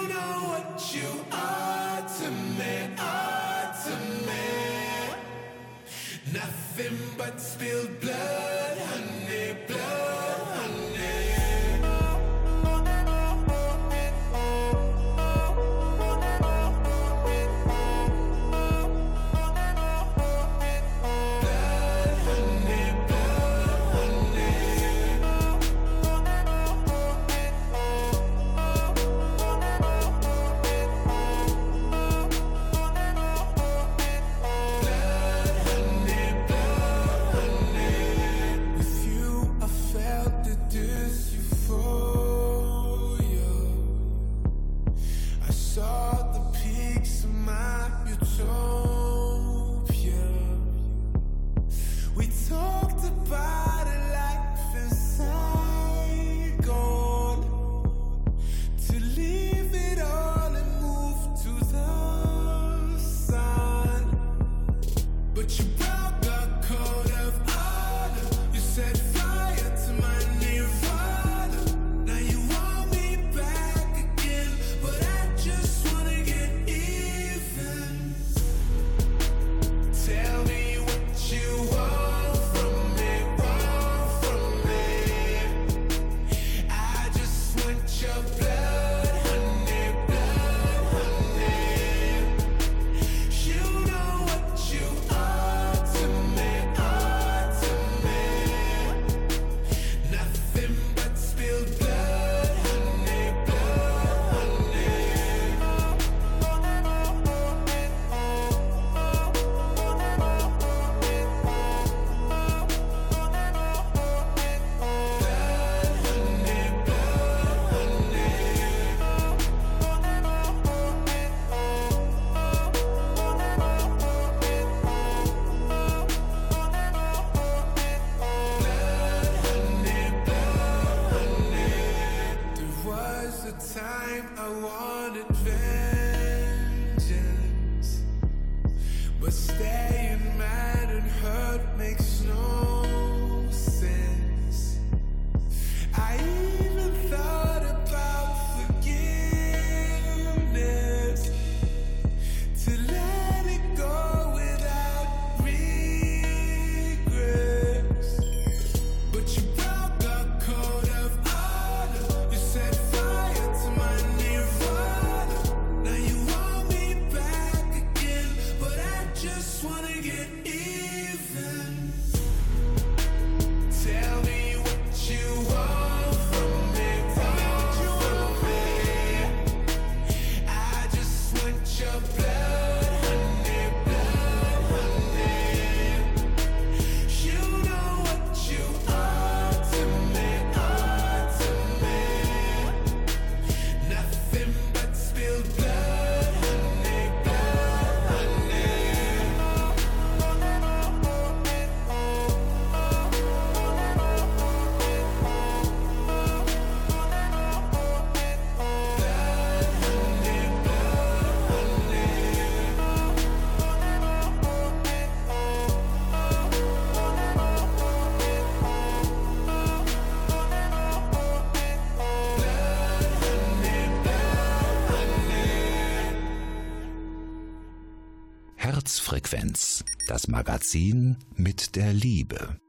Herzfrequenz, 229.30 229.84
das 230.08 230.28
Magazin 230.28 231.18
mit 231.36 231.76
der 231.76 231.94
Liebe. 231.94 232.60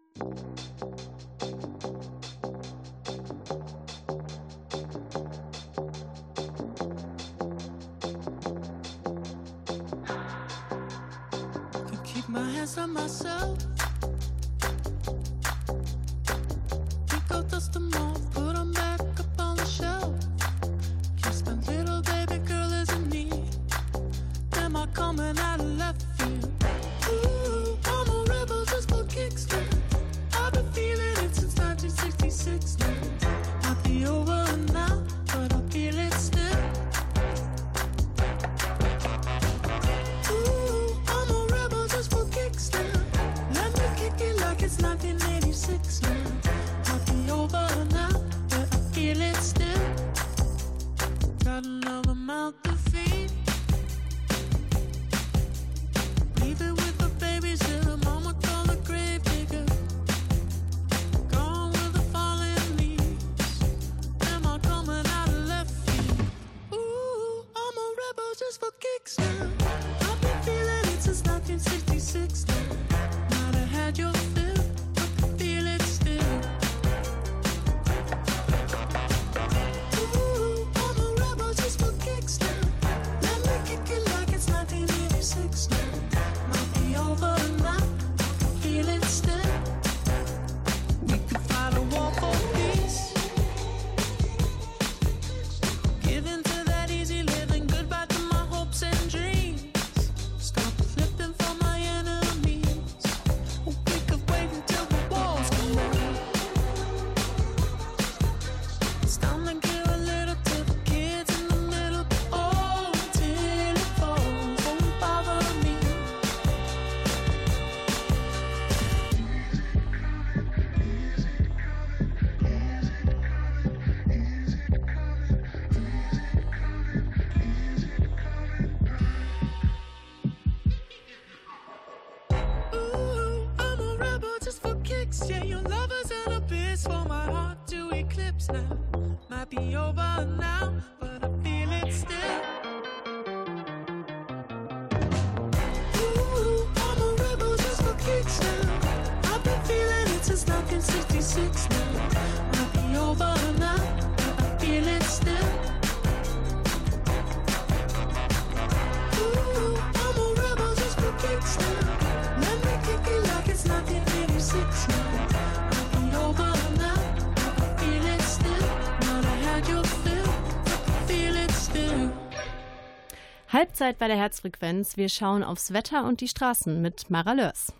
Halbzeit 173.80 173.98
bei 173.98 174.08
der 174.08 174.18
Herzfrequenz. 174.18 174.98
Wir 174.98 175.08
schauen 175.08 175.42
aufs 175.42 175.72
Wetter 175.72 176.04
und 176.04 176.20
die 176.20 176.28
Straßen 176.28 176.82
mit 176.82 177.08
Mara 177.08 177.32
Lörs. 177.32 177.72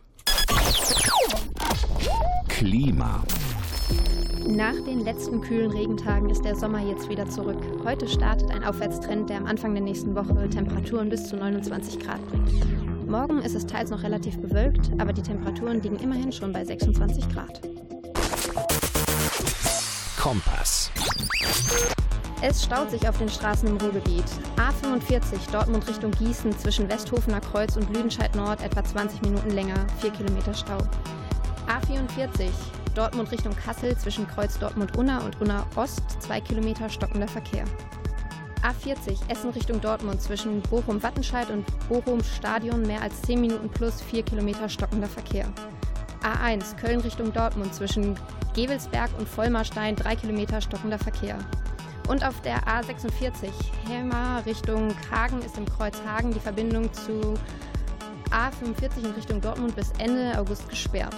Klima. 2.49 3.23
Nach 4.47 4.75
den 4.87 5.01
letzten 5.01 5.43
kühlen 5.43 5.71
Regentagen 5.71 6.31
ist 6.31 6.43
der 6.43 6.57
Sommer 6.57 6.81
jetzt 6.81 7.11
wieder 7.11 7.29
zurück. 7.29 7.63
Heute 7.85 8.09
startet 8.09 8.51
ein 8.51 8.65
Aufwärtstrend, 8.65 9.29
der 9.29 9.37
am 9.37 9.47
Anfang 9.47 9.75
der 9.75 9.83
nächsten 9.83 10.15
Woche 10.15 10.49
Temperaturen 10.49 11.11
bis 11.11 11.29
zu 11.29 11.37
29 11.37 12.01
Grad 12.01 12.27
bringt. 12.31 13.07
Morgen 13.07 13.43
ist 13.43 13.55
es 13.55 13.67
teils 13.67 13.91
noch 13.91 14.03
relativ 14.03 14.41
bewölkt, 14.41 14.91
aber 14.99 15.13
die 15.13 15.23
Temperaturen 15.23 15.83
liegen 15.83 15.97
immerhin 15.97 16.33
schon 16.33 16.55
bei 16.55 16.65
26 16.65 17.29
Grad. 17.29 17.61
Kompass. 20.19 20.91
Es 22.42 22.64
staut 22.64 22.90
sich 22.90 23.07
auf 23.07 23.18
den 23.18 23.29
Straßen 23.29 23.68
im 23.68 23.76
Ruhrgebiet. 23.76 24.24
A45 24.57 25.50
Dortmund 25.53 25.87
Richtung 25.87 26.11
Gießen 26.11 26.57
zwischen 26.57 26.88
Westhofener 26.88 27.40
Kreuz 27.40 27.76
und 27.76 27.94
Lüdenscheid 27.94 28.35
Nord 28.35 28.62
etwa 28.62 28.83
20 28.83 29.20
Minuten 29.20 29.50
länger, 29.50 29.87
4 29.98 30.11
Kilometer 30.11 30.55
Stau. 30.55 30.79
A44 31.66 32.48
Dortmund 32.94 33.31
Richtung 33.31 33.55
Kassel 33.55 33.94
zwischen 33.98 34.26
Kreuz 34.26 34.59
Dortmund-Unna 34.59 35.22
und 35.22 35.38
Unna 35.42 35.66
Ost 35.76 36.03
2 36.20 36.40
Kilometer 36.40 36.88
stockender 36.88 37.29
Verkehr. 37.29 37.64
A40 38.62 39.18
Essen 39.29 39.50
Richtung 39.50 39.79
Dortmund 39.79 40.22
zwischen 40.22 40.62
Bochum-Wattenscheid 40.62 41.50
und 41.50 41.66
Bochum-Stadion 41.90 42.83
mehr 42.83 43.03
als 43.03 43.20
10 43.22 43.42
Minuten 43.42 43.68
plus 43.68 44.00
4 44.00 44.22
Kilometer 44.22 44.66
stockender 44.66 45.09
Verkehr. 45.09 45.46
A1 46.22 46.76
Köln 46.76 47.00
Richtung 47.00 47.35
Dortmund 47.35 47.74
zwischen 47.74 48.18
Gewelsberg 48.55 49.11
und 49.18 49.29
Vollmarstein 49.29 49.94
3 49.94 50.16
Kilometer 50.16 50.62
stockender 50.62 50.98
Verkehr. 50.98 51.38
Und 52.11 52.27
auf 52.27 52.40
der 52.42 52.66
A46 52.66 53.53
Helmar 53.87 54.44
Richtung 54.44 54.92
Hagen 55.12 55.40
ist 55.42 55.57
im 55.57 55.64
Kreuz 55.64 55.96
Hagen 56.05 56.33
die 56.33 56.40
Verbindung 56.40 56.92
zu 56.92 57.35
A45 58.31 59.05
in 59.05 59.11
Richtung 59.12 59.40
Dortmund 59.40 59.77
bis 59.77 59.92
Ende 59.99 60.37
August 60.37 60.68
gesperrt. 60.68 61.14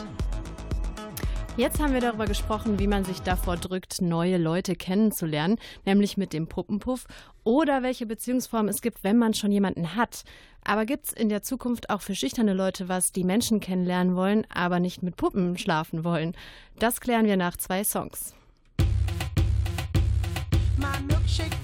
Jetzt 1.57 1.81
haben 1.81 1.95
wir 1.95 2.03
darüber 2.03 2.27
gesprochen, 2.27 2.79
wie 2.79 2.87
man 2.87 3.07
sich 3.07 3.23
davor 3.23 3.57
drückt, 3.57 4.03
neue 4.03 4.37
Leute 4.37 4.75
kennenzulernen, 4.77 5.57
nämlich 5.87 6.19
mit 6.19 6.35
dem 6.35 6.47
Puppenpuff 6.47 7.07
oder 7.43 7.83
welche 7.83 8.05
Beziehungsform 8.05 8.69
es 8.69 8.83
gibt, 8.83 9.03
wenn 9.03 9.17
man 9.17 9.33
schon 9.33 9.51
jemanden 9.51 9.97
hat. 9.97 10.25
Aber 10.63 10.85
gibt 10.85 11.07
es 11.07 11.13
in 11.15 11.31
der 11.31 11.43
Zukunft 11.43 11.89
auch 11.89 12.03
für 12.03 12.15
schüchterne 12.15 12.53
Leute 12.53 12.91
was, 12.91 13.13
die 13.13 13.25
Menschen 13.25 13.61
kennenlernen 13.61 14.15
wollen, 14.15 14.47
aber 14.53 14.79
nicht 14.79 15.03
mit 15.03 15.17
Puppen 15.17 15.57
schlafen 15.57 16.05
wollen? 16.05 16.37
Das 16.79 17.01
klären 17.01 17.25
wir 17.25 17.39
nach 17.39 17.57
zwei 17.57 17.83
Songs. 17.83 18.35
My 20.83 20.89
milkshake 21.07 21.62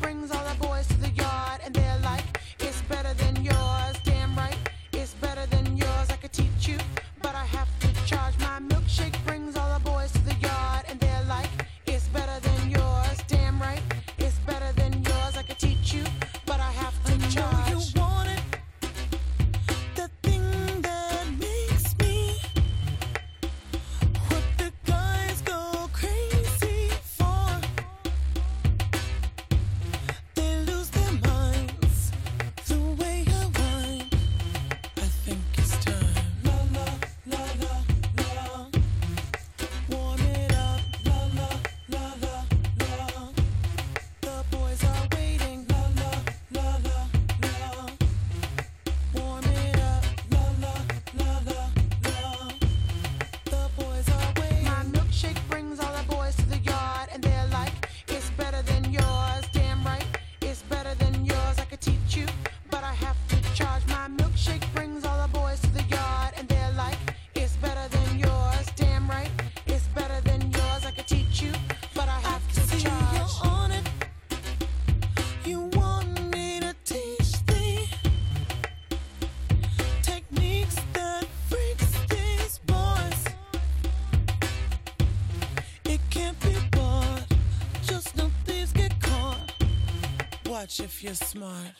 you're 91.08 91.14
smart. 91.14 91.72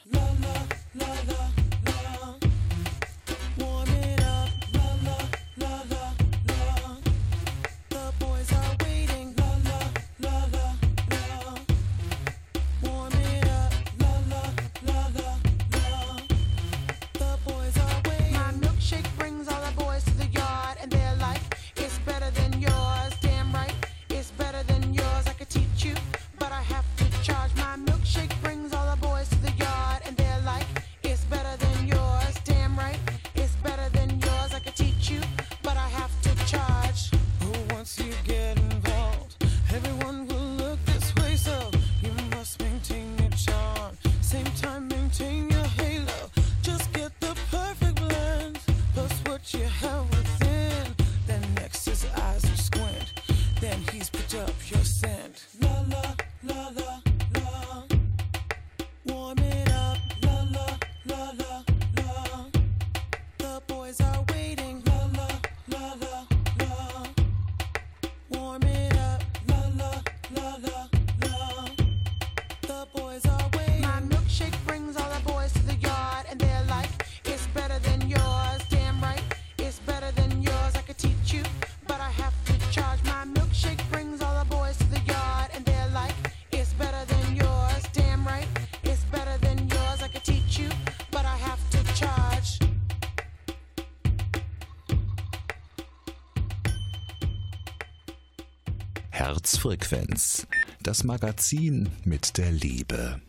Frequenz, 99.68 100.46
Das 100.82 101.04
Magazin 101.04 101.90
mit 102.06 102.38
der 102.38 102.50
Liebe. 102.50 103.20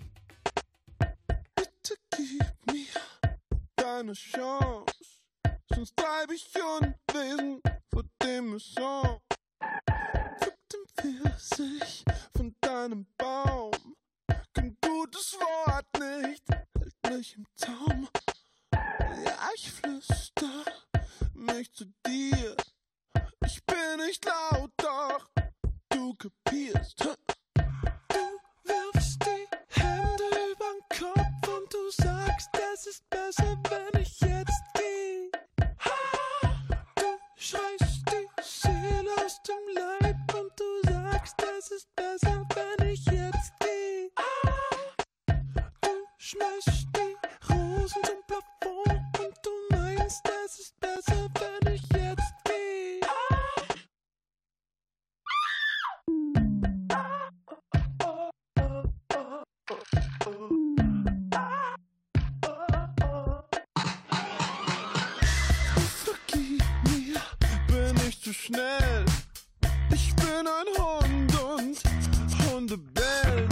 Hunde 72.70 72.78
bellen. 72.94 73.50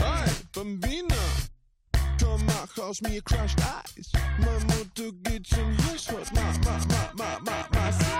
Hi, 0.00 0.28
Bambina, 0.52 1.14
komm, 2.20 2.44
mach 2.46 2.78
aus 2.82 3.00
mir 3.00 3.22
Crushed 3.22 3.60
eyes. 3.60 4.10
Meine 4.38 4.64
Mutter 4.64 5.12
geht 5.22 5.46
zum 5.46 5.76
Heißfeld. 5.86 6.32
Ma, 6.34 6.40
ma, 6.64 6.78
ma, 6.88 7.12
ma, 7.16 7.38
ma, 7.44 7.68
ma, 7.72 7.90
ma. 7.90 8.13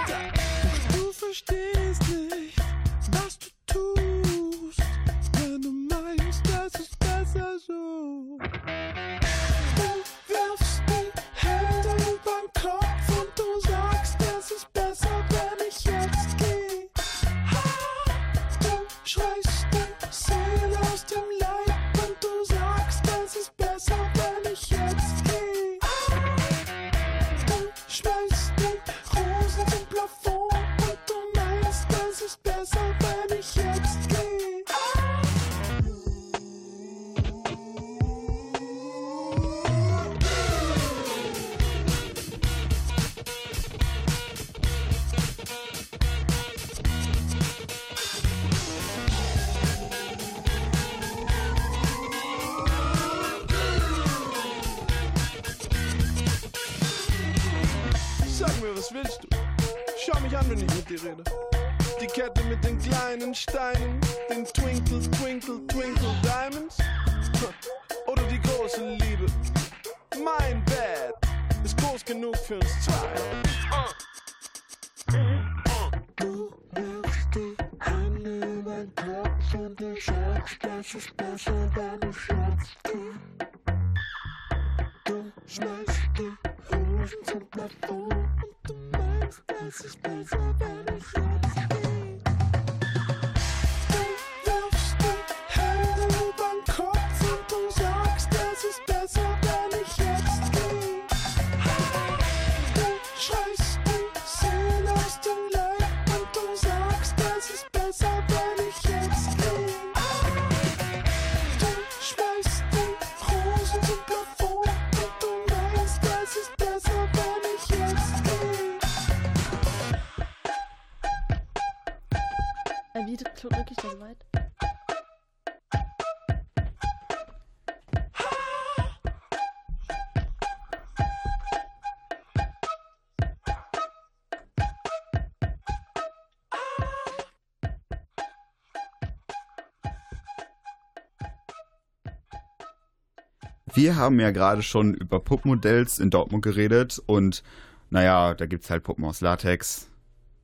Wir 143.75 143.97
haben 143.97 144.20
ja 144.20 144.31
gerade 144.31 144.62
schon 144.62 144.95
über 144.95 145.18
Puppenmodells 145.18 145.99
in 145.99 146.11
Dortmund 146.11 146.45
geredet 146.45 147.03
und 147.07 147.43
naja, 147.91 148.35
da 148.35 148.47
gibt 148.47 148.62
es 148.62 148.70
halt 148.70 148.85
Puppen 148.85 149.05
aus 149.05 149.20
Latex, 149.20 149.89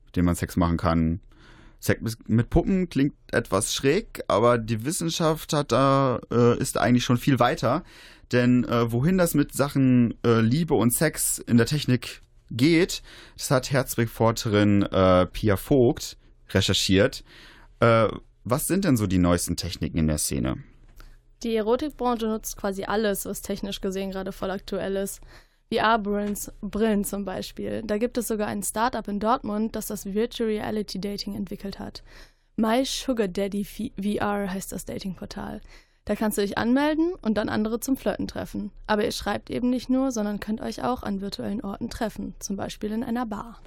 mit 0.05 0.17
denen 0.17 0.25
man 0.25 0.35
Sex 0.35 0.57
machen 0.57 0.75
kann. 0.75 1.21
Sex 1.79 2.17
mit 2.27 2.49
Puppen 2.49 2.89
klingt 2.89 3.13
etwas 3.31 3.73
schräg, 3.73 4.21
aber 4.27 4.57
die 4.57 4.83
Wissenschaft 4.83 5.53
hat 5.53 5.71
da, 5.71 6.19
äh, 6.29 6.59
ist 6.59 6.77
eigentlich 6.77 7.05
schon 7.05 7.17
viel 7.17 7.39
weiter. 7.39 7.83
Denn 8.33 8.65
äh, 8.65 8.91
wohin 8.91 9.17
das 9.17 9.33
mit 9.33 9.53
Sachen 9.53 10.13
äh, 10.25 10.41
Liebe 10.41 10.73
und 10.73 10.93
Sex 10.93 11.39
in 11.39 11.55
der 11.55 11.65
Technik 11.65 12.21
geht, 12.49 13.01
das 13.37 13.49
hat 13.49 13.71
Herzreporterin 13.71 14.83
äh, 14.83 15.25
Pia 15.25 15.55
Vogt 15.55 16.17
recherchiert. 16.49 17.23
Äh, 17.79 18.09
was 18.43 18.67
sind 18.67 18.83
denn 18.83 18.97
so 18.97 19.07
die 19.07 19.19
neuesten 19.19 19.55
Techniken 19.55 19.97
in 19.97 20.07
der 20.07 20.17
Szene? 20.17 20.57
Die 21.43 21.55
Erotikbranche 21.55 22.27
nutzt 22.27 22.57
quasi 22.57 22.83
alles, 22.83 23.25
was 23.25 23.41
technisch 23.41 23.81
gesehen 23.81 24.11
gerade 24.11 24.31
voll 24.31 24.51
aktuell 24.51 24.95
ist. 24.95 25.21
VR-Brillen 25.73 26.37
Brillen 26.61 27.03
zum 27.03 27.25
Beispiel. 27.25 27.81
Da 27.83 27.97
gibt 27.97 28.17
es 28.17 28.27
sogar 28.27 28.47
ein 28.47 28.61
Startup 28.61 29.07
in 29.07 29.19
Dortmund, 29.19 29.75
das 29.75 29.87
das 29.87 30.05
Virtual 30.05 30.49
Reality 30.49 30.99
Dating 30.99 31.35
entwickelt 31.35 31.79
hat. 31.79 32.03
My 32.57 32.83
Sugar 32.85 33.27
Daddy 33.27 33.63
VR 33.63 34.51
heißt 34.51 34.71
das 34.71 34.85
Datingportal. 34.85 35.61
Da 36.05 36.15
kannst 36.15 36.37
du 36.37 36.41
dich 36.41 36.57
anmelden 36.57 37.13
und 37.21 37.35
dann 37.35 37.47
andere 37.47 37.79
zum 37.79 37.95
Flirten 37.95 38.27
treffen. 38.27 38.71
Aber 38.85 39.05
ihr 39.05 39.11
schreibt 39.11 39.49
eben 39.49 39.69
nicht 39.69 39.89
nur, 39.89 40.11
sondern 40.11 40.39
könnt 40.39 40.59
euch 40.59 40.83
auch 40.83 41.03
an 41.03 41.21
virtuellen 41.21 41.61
Orten 41.61 41.89
treffen, 41.89 42.35
zum 42.39 42.57
Beispiel 42.57 42.91
in 42.91 43.03
einer 43.03 43.25
Bar. 43.25 43.61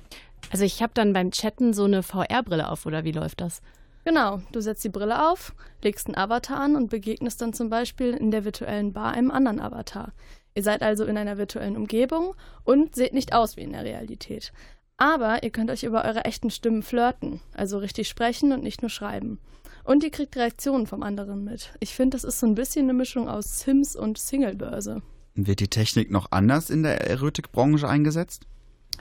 Also 0.50 0.64
ich 0.64 0.82
habe 0.82 0.92
dann 0.94 1.12
beim 1.12 1.30
Chatten 1.30 1.72
so 1.72 1.84
eine 1.84 2.02
VR-Brille 2.02 2.68
auf, 2.68 2.86
oder 2.86 3.04
wie 3.04 3.12
läuft 3.12 3.40
das? 3.40 3.62
Genau, 4.04 4.42
du 4.52 4.60
setzt 4.60 4.84
die 4.84 4.90
Brille 4.90 5.30
auf, 5.30 5.54
legst 5.82 6.06
einen 6.06 6.16
Avatar 6.16 6.58
an 6.58 6.76
und 6.76 6.90
begegnest 6.90 7.40
dann 7.40 7.54
zum 7.54 7.70
Beispiel 7.70 8.12
in 8.12 8.30
der 8.30 8.44
virtuellen 8.44 8.92
Bar 8.92 9.12
einem 9.12 9.30
anderen 9.30 9.60
Avatar. 9.60 10.12
Ihr 10.54 10.62
seid 10.62 10.82
also 10.82 11.04
in 11.04 11.16
einer 11.16 11.38
virtuellen 11.38 11.76
Umgebung 11.76 12.34
und 12.64 12.94
seht 12.94 13.14
nicht 13.14 13.32
aus 13.32 13.56
wie 13.56 13.62
in 13.62 13.72
der 13.72 13.84
Realität. 13.84 14.52
Aber 14.96 15.42
ihr 15.42 15.50
könnt 15.50 15.70
euch 15.70 15.82
über 15.82 16.04
eure 16.04 16.24
echten 16.24 16.50
Stimmen 16.50 16.82
flirten, 16.82 17.40
also 17.52 17.78
richtig 17.78 18.08
sprechen 18.08 18.52
und 18.52 18.62
nicht 18.62 18.82
nur 18.82 18.90
schreiben. 18.90 19.40
Und 19.82 20.04
ihr 20.04 20.10
kriegt 20.10 20.36
Reaktionen 20.36 20.86
vom 20.86 21.02
anderen 21.02 21.42
mit. 21.42 21.72
Ich 21.80 21.94
finde, 21.94 22.14
das 22.14 22.24
ist 22.24 22.40
so 22.40 22.46
ein 22.46 22.54
bisschen 22.54 22.84
eine 22.84 22.94
Mischung 22.94 23.28
aus 23.28 23.60
Sims 23.60 23.96
und 23.96 24.18
Singlebörse. 24.18 25.02
Wird 25.34 25.60
die 25.60 25.68
Technik 25.68 26.10
noch 26.10 26.30
anders 26.30 26.70
in 26.70 26.84
der 26.84 27.10
Erotikbranche 27.10 27.88
eingesetzt? 27.88 28.46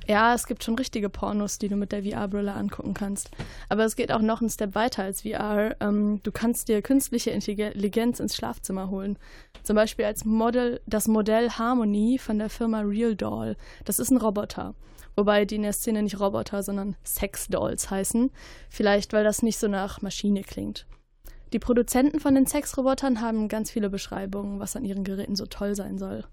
Ja, 0.07 0.33
es 0.33 0.47
gibt 0.47 0.63
schon 0.63 0.75
richtige 0.75 1.09
Pornos, 1.09 1.59
die 1.59 1.69
du 1.69 1.75
mit 1.75 1.91
der 1.91 2.03
VR-Brille 2.03 2.53
angucken 2.53 2.93
kannst. 2.93 3.29
Aber 3.69 3.85
es 3.85 3.95
geht 3.95 4.11
auch 4.11 4.21
noch 4.21 4.41
einen 4.41 4.49
Step 4.49 4.75
weiter 4.75 5.03
als 5.03 5.21
VR. 5.21 5.75
Ähm, 5.79 6.19
du 6.23 6.31
kannst 6.31 6.67
dir 6.67 6.81
künstliche 6.81 7.29
Intelligenz 7.31 8.19
ins 8.19 8.35
Schlafzimmer 8.35 8.89
holen. 8.89 9.17
Zum 9.63 9.75
Beispiel 9.75 10.05
als 10.05 10.25
Model, 10.25 10.81
das 10.85 11.07
Modell 11.07 11.51
Harmony 11.51 12.17
von 12.17 12.37
der 12.37 12.49
Firma 12.49 12.81
Real 12.81 13.15
Doll. 13.15 13.55
Das 13.85 13.99
ist 13.99 14.11
ein 14.11 14.17
Roboter. 14.17 14.75
Wobei 15.15 15.45
die 15.45 15.55
in 15.55 15.63
der 15.63 15.73
Szene 15.73 16.03
nicht 16.03 16.19
Roboter, 16.19 16.63
sondern 16.63 16.95
Sex-Dolls 17.03 17.89
heißen. 17.89 18.31
Vielleicht, 18.69 19.13
weil 19.13 19.23
das 19.23 19.43
nicht 19.43 19.59
so 19.59 19.67
nach 19.67 20.01
Maschine 20.01 20.41
klingt. 20.41 20.85
Die 21.53 21.59
Produzenten 21.59 22.19
von 22.19 22.33
den 22.33 22.47
Sexrobotern 22.47 23.21
haben 23.21 23.47
ganz 23.47 23.69
viele 23.69 23.91
Beschreibungen, 23.91 24.59
was 24.59 24.75
an 24.75 24.85
ihren 24.85 25.03
Geräten 25.03 25.35
so 25.35 25.45
toll 25.45 25.75
sein 25.75 25.99
soll. 25.99 26.25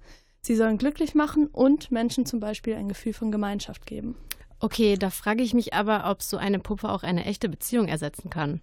Sie 0.43 0.57
sollen 0.57 0.79
glücklich 0.79 1.15
machen 1.15 1.47
und 1.47 1.91
Menschen 1.91 2.27
zum 2.27 2.41
Beispiel 2.41 2.75
ein 2.75 2.89
Gefühl 2.89 3.13
von 3.13 3.31
Gemeinschaft 3.31 3.87
geben. 3.87 4.17
Okay, 4.59 4.97
da 4.97 5.11
frage 5.11 5.43
ich 5.43 5.55
mich 5.55 5.75
aber, 5.75 6.11
ob 6.11 6.23
so 6.23 6.37
eine 6.37 6.59
Puppe 6.59 6.91
auch 6.91 7.03
eine 7.03 7.25
echte 7.25 7.49
Beziehung 7.49 7.89
ersetzen 7.89 8.31
kann. 8.31 8.61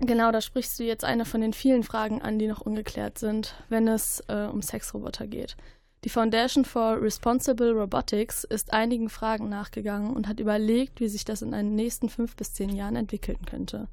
Genau, 0.00 0.30
da 0.30 0.40
sprichst 0.40 0.78
du 0.78 0.84
jetzt 0.84 1.04
eine 1.04 1.24
von 1.24 1.40
den 1.40 1.52
vielen 1.52 1.82
Fragen 1.82 2.22
an, 2.22 2.38
die 2.38 2.46
noch 2.46 2.60
ungeklärt 2.60 3.18
sind, 3.18 3.54
wenn 3.68 3.88
es 3.88 4.22
äh, 4.28 4.46
um 4.46 4.62
Sexroboter 4.62 5.26
geht. 5.26 5.56
Die 6.04 6.08
Foundation 6.08 6.64
for 6.64 7.02
Responsible 7.02 7.72
Robotics 7.72 8.44
ist 8.44 8.72
einigen 8.72 9.08
Fragen 9.08 9.48
nachgegangen 9.48 10.14
und 10.14 10.28
hat 10.28 10.38
überlegt, 10.38 11.00
wie 11.00 11.08
sich 11.08 11.24
das 11.24 11.42
in 11.42 11.50
den 11.50 11.74
nächsten 11.74 12.08
fünf 12.08 12.36
bis 12.36 12.54
zehn 12.54 12.70
Jahren 12.70 12.94
entwickeln 12.94 13.44
könnte. 13.44 13.88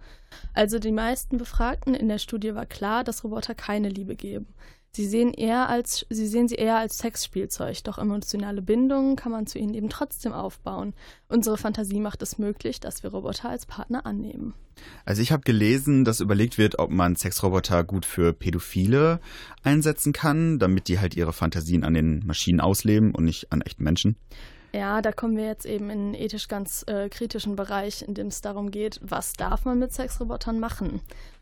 Also 0.54 0.78
die 0.78 0.92
meisten 0.92 1.40
Befragten 1.40 1.96
in 1.96 2.08
der 2.08 2.20
Studie 2.20 2.54
war 2.54 2.68
klar, 2.68 3.04
dass 3.04 3.24
Roboter 3.24 3.56
keine 3.56 3.90
Liebe 3.90 4.16
geben. 4.16 4.54
Sie 4.96 5.08
sehen, 5.08 5.34
eher 5.34 5.68
als, 5.68 6.06
sie 6.10 6.26
sehen 6.26 6.48
sie 6.48 6.56
eher 6.56 6.78
als 6.78 7.00
Sexspielzeug, 7.00 7.84
doch 7.84 7.98
emotionale 7.98 8.62
Bindungen 8.62 9.18
kann 9.18 9.34
man 9.34 9.46
zu 9.46 9.60
ihnen 9.60 9.74
eben 9.74 9.90
trotzdem 9.90 10.32
aufbauen. 10.32 10.94
Unsere 11.28 11.58
Fantasie 11.58 12.00
macht 12.00 12.22
es 12.22 12.38
möglich, 12.38 12.80
dass 12.80 13.04
wir 13.04 13.10
Roboter 13.10 13.50
als 13.50 13.66
Partner 13.66 14.06
annehmen. 14.06 14.54
Also 15.04 15.22
ich 15.22 15.34
habe 15.34 15.44
gelesen, 15.44 16.06
dass 16.06 16.22
überlegt 16.22 16.58
wird, 16.58 16.80
ob 16.80 16.92
man 16.92 17.18
Sexroboter 17.18 17.84
gut 17.84 18.06
für 18.06 18.32
Pädophile 18.32 19.20
einsetzen 19.64 20.14
kann, 20.14 20.60
damit 20.60 20.88
die 20.88 20.98
halt 20.98 21.14
ihre 21.18 21.34
Fantasien 21.34 21.84
an 21.84 21.94
den 21.94 22.26
Maschinen 22.26 22.62
ausleben 22.62 23.14
und 23.14 23.26
nicht 23.26 23.52
an 23.52 23.60
echten 23.60 23.84
Menschen. 23.84 24.16
Ja, 24.72 25.02
da 25.02 25.12
kommen 25.12 25.36
wir 25.36 25.46
jetzt 25.46 25.66
eben 25.66 25.90
in 25.90 26.00
einen 26.00 26.14
ethisch 26.14 26.48
ganz 26.48 26.86
äh, 26.88 27.10
kritischen 27.10 27.58
Bereich, 27.58 28.02
in 28.02 28.14
dem 28.14 28.28
es 28.28 28.40
darum 28.40 28.72
geht, 28.72 29.02
was 29.04 29.34
darf 29.34 29.66
man 29.66 29.78
mit 29.78 29.92
Sexrobotern 29.92 30.58
machen. 30.58 31.02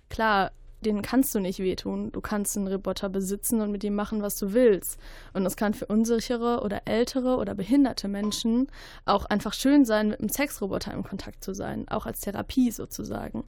Klar, 0.09 0.51
denen 0.83 1.01
kannst 1.01 1.33
du 1.33 1.39
nicht 1.39 1.59
wehtun. 1.59 2.11
Du 2.11 2.21
kannst 2.21 2.55
einen 2.57 2.67
Roboter 2.67 3.09
besitzen 3.09 3.61
und 3.61 3.71
mit 3.71 3.83
ihm 3.83 3.95
machen, 3.95 4.21
was 4.21 4.37
du 4.37 4.53
willst. 4.53 4.99
Und 5.33 5.45
es 5.45 5.55
kann 5.55 5.73
für 5.73 5.87
unsichere 5.87 6.61
oder 6.63 6.83
ältere 6.85 7.37
oder 7.37 7.55
behinderte 7.55 8.07
Menschen 8.07 8.67
auch 9.05 9.25
einfach 9.25 9.53
schön 9.53 9.85
sein, 9.85 10.09
mit 10.09 10.19
einem 10.19 10.29
Sexroboter 10.29 10.93
im 10.93 11.03
Kontakt 11.03 11.43
zu 11.43 11.53
sein, 11.53 11.87
auch 11.87 12.05
als 12.05 12.21
Therapie 12.21 12.71
sozusagen. 12.71 13.43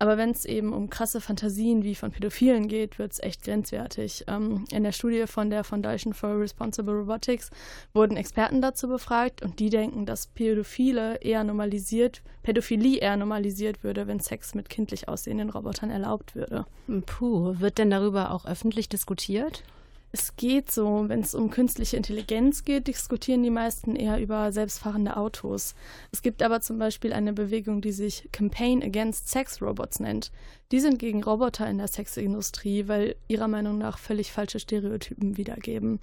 Aber 0.00 0.16
wenn 0.16 0.30
es 0.30 0.46
eben 0.46 0.72
um 0.72 0.88
krasse 0.88 1.20
Fantasien 1.20 1.84
wie 1.84 1.94
von 1.94 2.10
Pädophilen 2.10 2.68
geht, 2.68 2.98
wird 2.98 3.12
es 3.12 3.22
echt 3.22 3.44
grenzwertig. 3.44 4.24
Ähm, 4.28 4.64
in 4.72 4.82
der 4.82 4.92
Studie 4.92 5.26
von 5.26 5.50
der 5.50 5.62
Foundation 5.62 6.14
for 6.14 6.40
Responsible 6.40 6.94
Robotics 6.94 7.50
wurden 7.92 8.16
Experten 8.16 8.62
dazu 8.62 8.88
befragt 8.88 9.42
und 9.42 9.60
die 9.60 9.68
denken, 9.68 10.06
dass 10.06 10.26
Pädophile 10.26 11.16
eher 11.16 11.44
normalisiert, 11.44 12.22
Pädophilie 12.42 12.98
eher 12.98 13.18
normalisiert 13.18 13.84
würde, 13.84 14.06
wenn 14.06 14.20
Sex 14.20 14.54
mit 14.54 14.70
kindlich 14.70 15.06
aussehenden 15.06 15.50
Robotern 15.50 15.90
erlaubt 15.90 16.34
würde. 16.34 16.64
Puh, 17.04 17.60
wird 17.60 17.76
denn 17.76 17.90
darüber 17.90 18.30
auch 18.30 18.46
öffentlich 18.46 18.88
diskutiert? 18.88 19.64
Es 20.12 20.34
geht 20.34 20.72
so, 20.72 21.04
wenn 21.08 21.20
es 21.20 21.36
um 21.36 21.50
künstliche 21.50 21.96
Intelligenz 21.96 22.64
geht, 22.64 22.88
diskutieren 22.88 23.44
die 23.44 23.50
meisten 23.50 23.94
eher 23.94 24.20
über 24.20 24.50
selbstfahrende 24.50 25.16
Autos. 25.16 25.74
Es 26.10 26.22
gibt 26.22 26.42
aber 26.42 26.60
zum 26.60 26.78
Beispiel 26.78 27.12
eine 27.12 27.32
Bewegung, 27.32 27.80
die 27.80 27.92
sich 27.92 28.28
Campaign 28.32 28.82
Against 28.82 29.28
Sex 29.28 29.62
Robots 29.62 30.00
nennt. 30.00 30.32
Die 30.72 30.80
sind 30.80 30.98
gegen 30.98 31.22
Roboter 31.22 31.68
in 31.68 31.78
der 31.78 31.86
Sexindustrie, 31.86 32.88
weil 32.88 33.14
ihrer 33.28 33.46
Meinung 33.46 33.78
nach 33.78 33.98
völlig 33.98 34.32
falsche 34.32 34.58
Stereotypen 34.58 35.36
wiedergeben. 35.36 36.00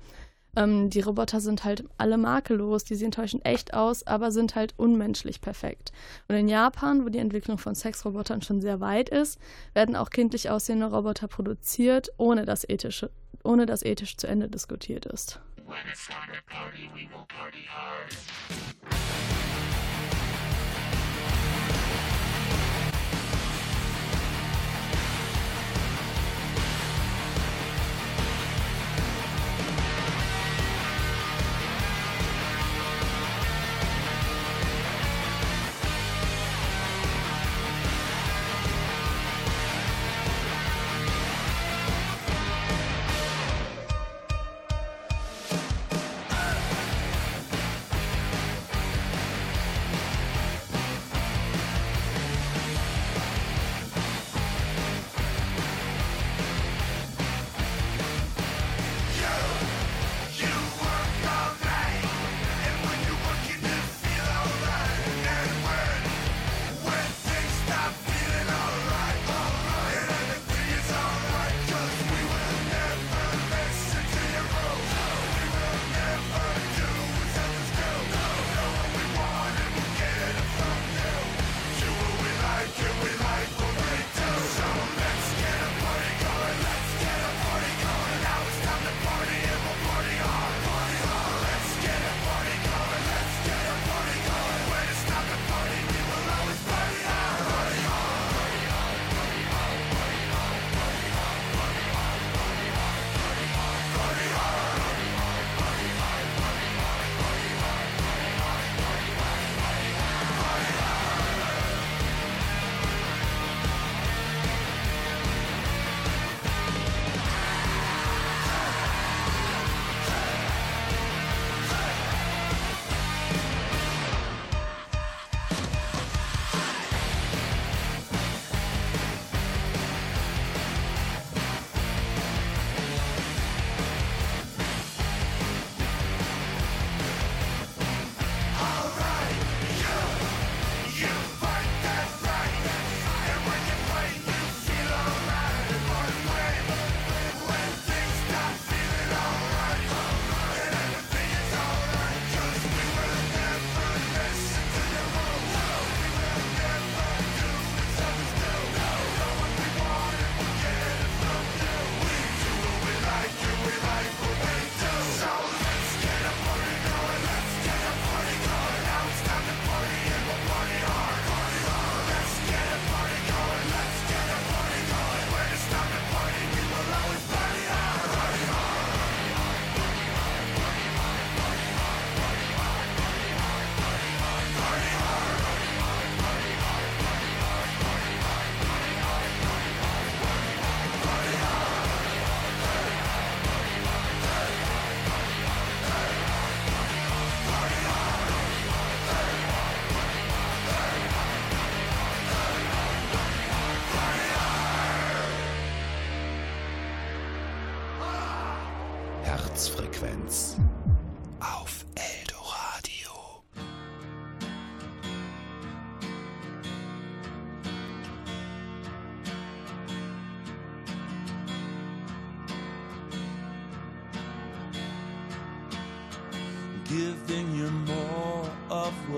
Ähm, 0.57 0.89
die 0.89 1.01
Roboter 1.01 1.39
sind 1.39 1.63
halt 1.63 1.85
alle 1.97 2.17
makellos, 2.17 2.83
die 2.83 2.95
sehen 2.95 3.11
täuschend 3.11 3.45
echt 3.45 3.75
aus, 3.75 4.05
aber 4.07 4.31
sind 4.31 4.55
halt 4.55 4.73
unmenschlich 4.75 5.39
perfekt. 5.39 5.91
Und 6.27 6.35
in 6.35 6.49
Japan, 6.49 7.05
wo 7.05 7.09
die 7.09 7.19
Entwicklung 7.19 7.59
von 7.59 7.75
Sexrobotern 7.75 8.41
schon 8.41 8.59
sehr 8.59 8.79
weit 8.79 9.09
ist, 9.09 9.39
werden 9.75 9.95
auch 9.95 10.09
kindlich 10.09 10.49
aussehende 10.49 10.87
Roboter 10.87 11.27
produziert, 11.27 12.09
ohne 12.17 12.43
das 12.45 12.67
ethische 12.67 13.11
ohne 13.43 13.65
dass 13.65 13.81
ethisch 13.81 14.17
zu 14.17 14.27
Ende 14.27 14.49
diskutiert 14.49 15.05
ist. 15.05 15.39
Herzfrequenz 15.67 16.97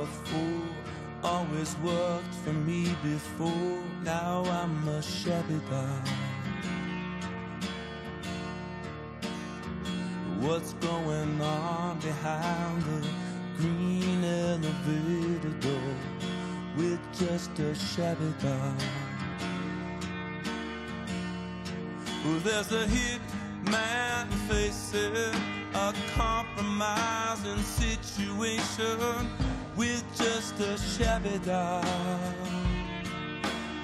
fool 0.10 0.62
always 1.24 1.76
worked 1.78 2.34
for 2.44 2.54
me 2.54 2.96
before. 3.04 3.84
Now 4.04 4.44
I'm 4.46 4.88
a 4.88 5.02
shabby 5.02 5.60
doll. 5.70 6.02
What's 10.40 10.74
going 10.74 11.42
on 11.42 12.00
behind 12.00 12.84
the 12.84 13.08
green 13.58 14.24
elevator 14.24 15.50
door 15.60 15.96
with 16.78 17.00
just 17.18 17.60
a 17.60 17.76
shabby 17.76 18.34
doll? 18.42 18.74
Well, 22.26 22.40
there's 22.40 22.72
a 22.72 22.88
hit 22.88 23.22
man 23.64 24.30
facing 24.48 25.16
a 25.74 25.94
compromising 26.16 27.58
situation 27.60 29.30
with 29.80 30.04
just 30.18 30.60
a 30.60 30.78
shabby 30.78 31.40
doll 31.46 31.82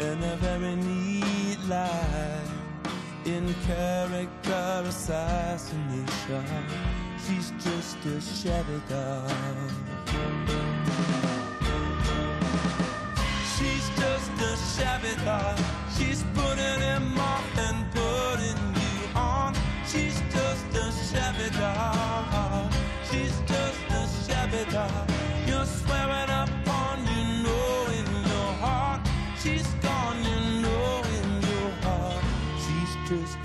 and 0.02 0.22
a 0.26 0.36
very 0.41 0.76
neat 0.76 1.58
lie 1.70 2.41
in 3.24 3.56
character 3.66 4.84
assassination. 4.86 6.46
She's 7.26 7.52
just 7.64 7.98
a 8.06 8.20
shabby 8.20 8.82
doll. 8.89 10.84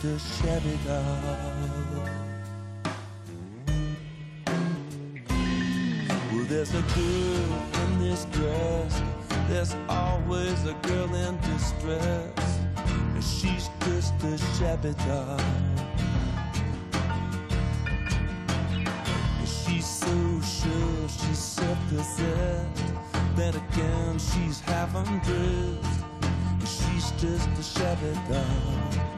Shabby 0.00 0.78
doll. 0.86 1.04
Well, 6.32 6.44
there's 6.48 6.70
a 6.74 6.80
girl 6.80 7.50
in 7.82 7.98
this 8.00 8.24
dress. 8.32 9.02
There's 9.50 9.76
always 9.90 10.64
a 10.64 10.72
girl 10.88 11.14
in 11.14 11.38
distress. 11.40 12.60
And 13.14 13.22
she's 13.22 13.68
just 13.84 14.14
a 14.24 14.38
shabby 14.56 14.94
doll. 15.06 15.38
She's 19.44 19.84
so 19.84 20.40
sure 20.40 21.08
she's 21.08 21.38
self-possessed. 21.38 22.84
Then 23.36 23.54
again, 23.54 24.18
she's 24.18 24.60
half 24.60 24.94
undressed. 24.94 26.04
She's 26.64 27.10
just 27.20 27.48
a 27.50 27.62
shabby 27.62 28.18
doll. 28.30 29.09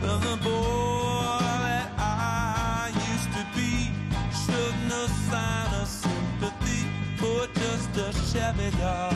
The 0.00 0.38
boy 0.42 1.38
that 1.62 1.92
I 1.98 2.90
used 3.10 3.32
to 3.32 3.46
be 3.54 3.90
sympathy 5.86 6.88
for 7.16 7.46
just 7.54 7.96
a 7.96 8.12
shabby 8.28 8.70
doll. 8.78 9.14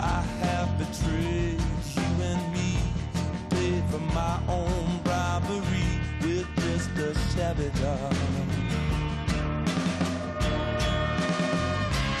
I 0.00 0.22
have 0.40 0.78
betrayed 0.78 1.60
you 1.94 2.22
and 2.22 2.52
me, 2.52 2.78
paid 3.50 3.84
for 3.90 4.00
my 4.14 4.40
own 4.48 5.00
bribery 5.04 6.00
with 6.22 6.48
just 6.56 6.90
a 6.98 7.14
shabby 7.30 7.70
doll. 7.80 8.12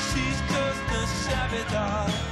She's 0.08 0.40
just 0.52 0.82
a 1.00 1.02
shabby 1.24 1.72
doll. 1.72 2.25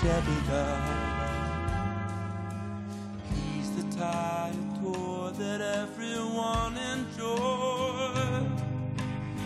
Shabby 0.00 0.38
doll. 0.48 0.78
He's 3.34 3.70
the 3.76 3.82
tired 3.96 4.54
toy 4.80 5.30
that 5.38 5.60
everyone 5.60 6.76
enjoys. 6.94 8.60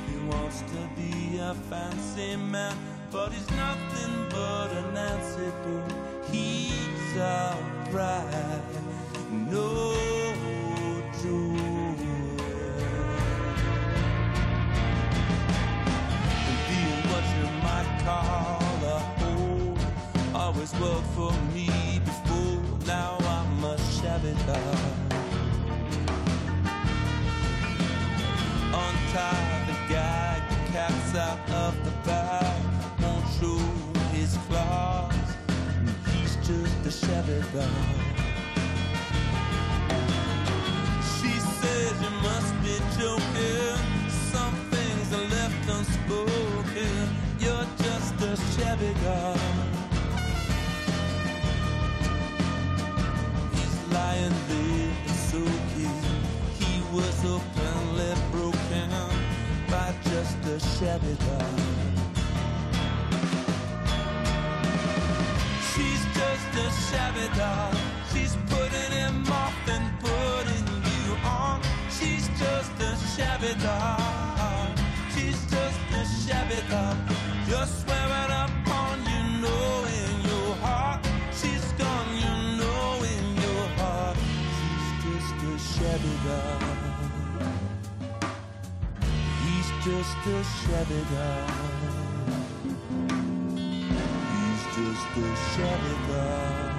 He 0.08 0.16
wants 0.30 0.60
to 0.72 0.80
be 0.94 1.38
a 1.38 1.54
fancy 1.70 2.36
man, 2.36 2.76
but 3.10 3.32
he's 3.32 3.50
nothing 3.52 4.14
but 4.28 4.68
a 4.72 4.82
Nancy 4.92 5.50
Boo. 5.64 5.82
He's 6.30 7.16
alright, 7.16 8.60
no 9.30 9.94
joy. 11.22 11.96
And 16.46 16.58
being 16.68 17.02
what 17.10 17.24
you 17.36 17.46
might 17.64 17.90
call 18.04 18.58
a 18.58 18.61
always 20.72 20.94
worked 20.94 21.06
for 21.14 21.32
me 21.54 22.00
before. 22.04 22.86
Now 22.86 23.16
I'm 23.20 23.64
a 23.64 23.78
shabby 23.78 24.34
doll. 24.46 24.76
Untie 28.74 29.64
the 29.66 29.92
gag, 29.92 30.42
the 30.50 30.72
cat's 30.72 31.14
out 31.14 31.50
of 31.50 31.84
the 31.84 31.90
bag. 32.06 32.62
Won't 33.02 33.24
show 33.40 33.58
his 34.12 34.36
claws. 34.48 35.14
He's 36.12 36.36
just 36.36 36.86
a 36.86 36.90
shabby 36.90 37.42
doll. 37.52 37.68
She 41.14 41.32
says 41.60 41.94
you 42.02 42.10
must 42.22 42.54
be 42.62 42.76
joking. 42.98 43.78
Some 44.32 44.54
things 44.70 45.12
are 45.12 45.28
left 45.36 45.68
unspoken. 45.68 47.08
You're 47.38 47.66
just 47.78 48.14
a 48.22 48.36
shabby 48.54 48.94
doll. 49.04 49.71
Shabby. 60.78 61.16
She's 65.70 66.04
just 66.18 66.50
a 66.64 66.68
shabby 66.88 67.26
doll. 67.36 67.72
She's 68.12 68.34
putting 68.48 68.92
him 69.00 69.26
off 69.30 69.54
and 69.68 69.86
putting 70.00 70.66
you 70.90 71.04
on. 71.24 71.60
She's 71.90 72.26
just 72.38 72.72
a 72.80 72.92
shabby 73.14 73.54
doll. 73.62 74.68
She's 75.14 75.40
just 75.54 75.80
a 76.00 76.02
shabby 76.22 76.60
doll. 76.70 76.96
You're 77.48 77.66
swearing 77.66 78.32
up 78.42 78.50
on 78.82 78.98
you 79.12 79.22
know 79.42 79.84
in 80.00 80.14
your 80.30 80.54
heart. 80.64 81.04
She's 81.38 81.66
gone, 81.72 82.10
you 82.24 82.34
know 82.58 83.02
in 83.14 83.26
your 83.44 83.66
heart. 83.80 84.16
She's 84.56 84.90
just 85.04 85.34
a 85.50 85.52
shabby 85.74 86.14
doll. 86.26 86.61
Just 89.84 90.16
a 90.26 90.44
shabby 90.44 91.02
doll. 91.10 91.46
He's 94.30 94.64
just 94.76 95.16
a 95.16 95.36
shabby 95.50 95.96
doll. 96.06 96.71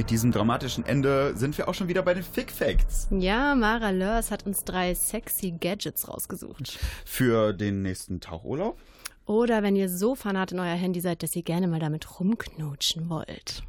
Mit 0.00 0.08
diesem 0.08 0.32
dramatischen 0.32 0.86
Ende 0.86 1.36
sind 1.36 1.58
wir 1.58 1.68
auch 1.68 1.74
schon 1.74 1.88
wieder 1.88 2.00
bei 2.00 2.14
den 2.14 2.22
Fick 2.22 2.50
Facts. 2.50 3.06
Ja, 3.10 3.54
Mara 3.54 3.90
Lörs 3.90 4.30
hat 4.30 4.46
uns 4.46 4.64
drei 4.64 4.94
sexy 4.94 5.50
Gadgets 5.60 6.08
rausgesucht. 6.08 6.78
Für 7.04 7.52
den 7.52 7.82
nächsten 7.82 8.18
Tauchurlaub. 8.18 8.78
Oder 9.26 9.62
wenn 9.62 9.76
ihr 9.76 9.90
so 9.90 10.14
fanat 10.14 10.52
in 10.52 10.58
euer 10.58 10.74
Handy 10.74 11.00
seid, 11.00 11.22
dass 11.22 11.36
ihr 11.36 11.42
gerne 11.42 11.68
mal 11.68 11.80
damit 11.80 12.18
rumknutschen 12.18 13.10
wollt. 13.10 13.62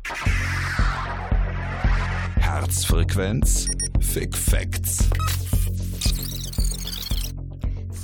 Herzfrequenz 2.40 3.68
Fick 4.00 4.34
Facts. 4.38 5.10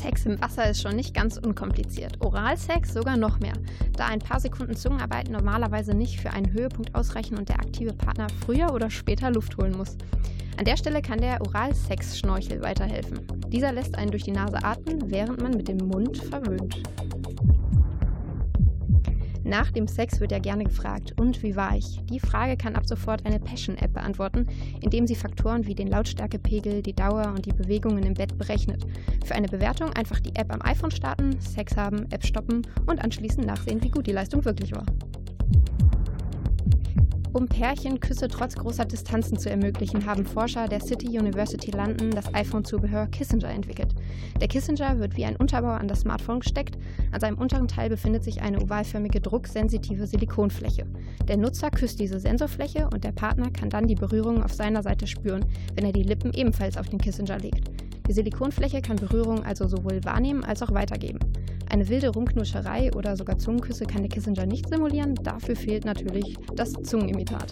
Sex 0.08 0.26
im 0.26 0.42
Wasser 0.42 0.70
ist 0.70 0.82
schon 0.82 0.96
nicht 0.96 1.14
ganz 1.14 1.36
unkompliziert. 1.36 2.22
Oralsex 2.22 2.94
sogar 2.94 3.18
noch 3.18 3.42
mehr, 3.42 3.52
da 3.98 4.06
ein 4.06 4.20
paar 4.20 4.40
Sekunden 4.40 4.74
Zungenarbeit 4.74 5.30
normalerweise 5.30 5.94
nicht 5.94 6.22
für 6.22 6.32
einen 6.32 6.54
Höhepunkt 6.54 6.96
ausreichen 6.96 7.38
und 7.38 7.50
der 7.50 7.60
aktive 7.60 7.92
Partner 7.92 8.28
früher 8.46 8.74
oder 8.74 8.90
später 8.90 9.32
Luft 9.32 9.58
holen 9.58 9.76
muss. 9.76 9.98
An 10.56 10.64
der 10.64 10.78
Stelle 10.78 11.02
kann 11.02 11.20
der 11.20 11.42
Oralsex-Schnorchel 11.42 12.62
weiterhelfen. 12.62 13.20
Dieser 13.50 13.74
lässt 13.74 13.98
einen 13.98 14.12
durch 14.12 14.24
die 14.24 14.32
Nase 14.32 14.64
atmen, 14.64 15.12
während 15.12 15.42
man 15.42 15.52
mit 15.52 15.68
dem 15.68 15.80
Mund 15.80 16.18
verwöhnt. 16.18 16.82
Nach 19.48 19.72
dem 19.72 19.88
Sex 19.88 20.20
wird 20.20 20.34
ja 20.34 20.40
gerne 20.40 20.66
gefragt, 20.66 21.14
und 21.18 21.42
wie 21.42 21.56
war 21.56 21.74
ich? 21.74 22.02
Die 22.12 22.20
Frage 22.20 22.58
kann 22.58 22.76
ab 22.76 22.86
sofort 22.86 23.26
eine 23.26 23.40
Passion-App 23.40 23.94
beantworten, 23.94 24.46
indem 24.82 25.08
sie 25.08 25.16
Faktoren 25.16 25.66
wie 25.66 25.74
den 25.74 25.88
Lautstärkepegel, 25.88 26.82
die 26.82 26.94
Dauer 26.94 27.34
und 27.34 27.46
die 27.46 27.54
Bewegungen 27.54 28.04
im 28.04 28.14
Bett 28.14 28.38
berechnet. 28.38 28.86
Für 29.24 29.36
eine 29.36 29.48
Bewertung 29.48 29.94
einfach 29.94 30.20
die 30.20 30.36
App 30.36 30.54
am 30.54 30.62
iPhone 30.64 30.92
starten, 30.92 31.40
Sex 31.40 31.78
haben, 31.78 32.12
App 32.12 32.26
stoppen 32.26 32.68
und 32.88 33.02
anschließend 33.02 33.48
nachsehen, 33.48 33.82
wie 33.82 33.90
gut 33.90 34.08
die 34.08 34.12
Leistung 34.12 34.44
wirklich 34.44 34.74
war. 34.74 34.86
Um 37.38 37.48
Pärchen 37.48 38.00
Küsse 38.00 38.30
trotz 38.30 38.56
großer 38.56 38.86
Distanzen 38.86 39.38
zu 39.38 39.52
ermöglichen, 39.52 40.08
haben 40.08 40.26
Forscher 40.26 40.68
der 40.68 40.82
City 40.82 41.20
University 41.20 41.70
London 41.70 42.10
das 42.10 42.34
iPhone-Zubehör 42.34 43.06
Kissinger 43.12 43.50
entwickelt. 43.50 43.94
Der 44.42 44.48
Kissinger 44.48 44.98
wird 44.98 45.16
wie 45.18 45.26
ein 45.26 45.36
Unterbau 45.36 45.74
an 45.74 45.88
das 45.88 46.00
Smartphone 46.00 46.40
gesteckt. 46.40 46.80
An 47.12 47.20
seinem 47.20 47.38
unteren 47.38 47.68
Teil 47.68 47.90
befindet 47.90 48.24
sich 48.24 48.42
eine 48.42 48.60
ovalförmige 48.60 49.22
drucksensitive 49.22 50.08
Silikonfläche. 50.08 50.88
Der 51.28 51.38
Nutzer 51.38 51.70
küsst 51.70 52.00
diese 52.00 52.20
Sensorfläche 52.20 52.90
und 52.92 53.04
der 53.04 53.12
Partner 53.12 53.52
kann 53.52 53.70
dann 53.70 53.86
die 53.86 53.94
Berührungen 53.94 54.42
auf 54.42 54.54
seiner 54.54 54.82
Seite 54.82 55.06
spüren, 55.06 55.46
wenn 55.76 55.86
er 55.86 55.94
die 55.94 56.02
Lippen 56.02 56.34
ebenfalls 56.34 56.76
auf 56.76 56.90
den 56.90 56.98
Kissinger 56.98 57.38
legt. 57.38 57.70
Die 58.08 58.14
Silikonfläche 58.14 58.82
kann 58.82 58.96
Berührung 58.96 59.46
also 59.46 59.68
sowohl 59.68 60.04
wahrnehmen 60.04 60.44
als 60.44 60.64
auch 60.64 60.74
weitergeben. 60.74 61.20
Eine 61.70 61.88
wilde 61.90 62.10
Rumknuscherei 62.10 62.92
oder 62.94 63.16
sogar 63.16 63.38
Zungenküsse 63.38 63.86
kann 63.86 64.02
der 64.02 64.10
Kissinger 64.10 64.46
nicht 64.46 64.70
simulieren, 64.70 65.16
dafür 65.16 65.56
fehlt 65.56 65.86
natürlich 65.86 66.38
das 66.56 66.74
Zungenimitat. 66.74 67.52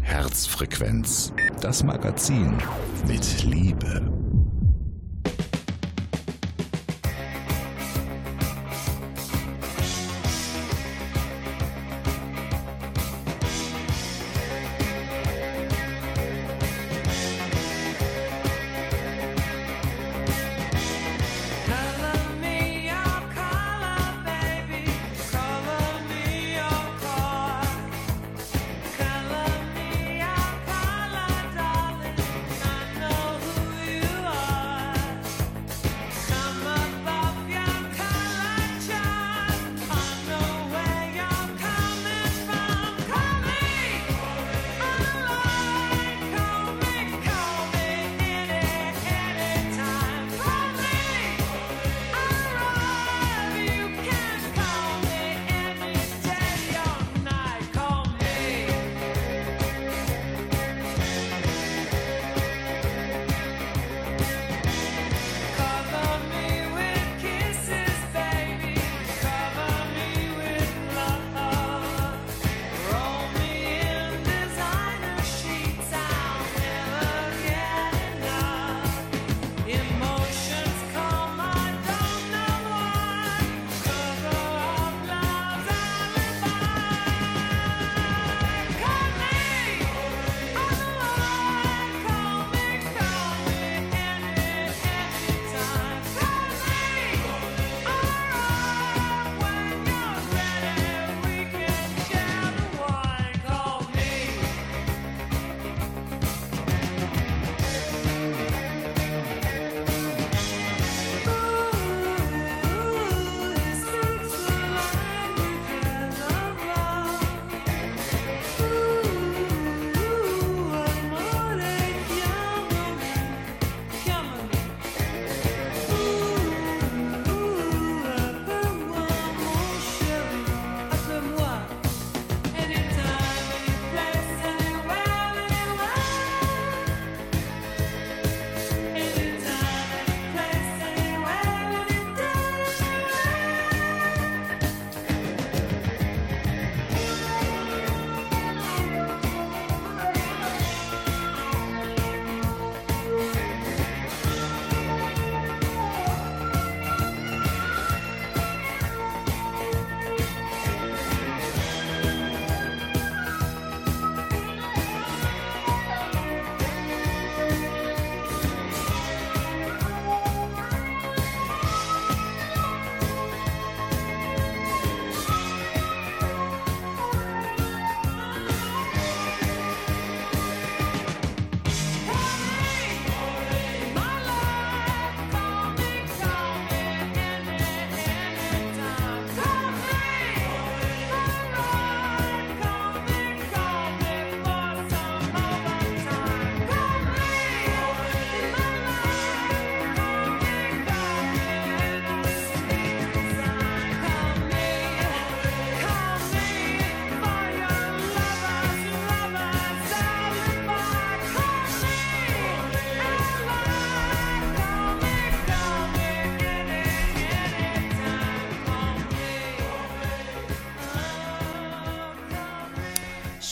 Herzfrequenz. 0.00 1.32
Das 1.60 1.82
Magazin 1.82 2.52
mit 3.06 3.44
Liebe. 3.44 4.15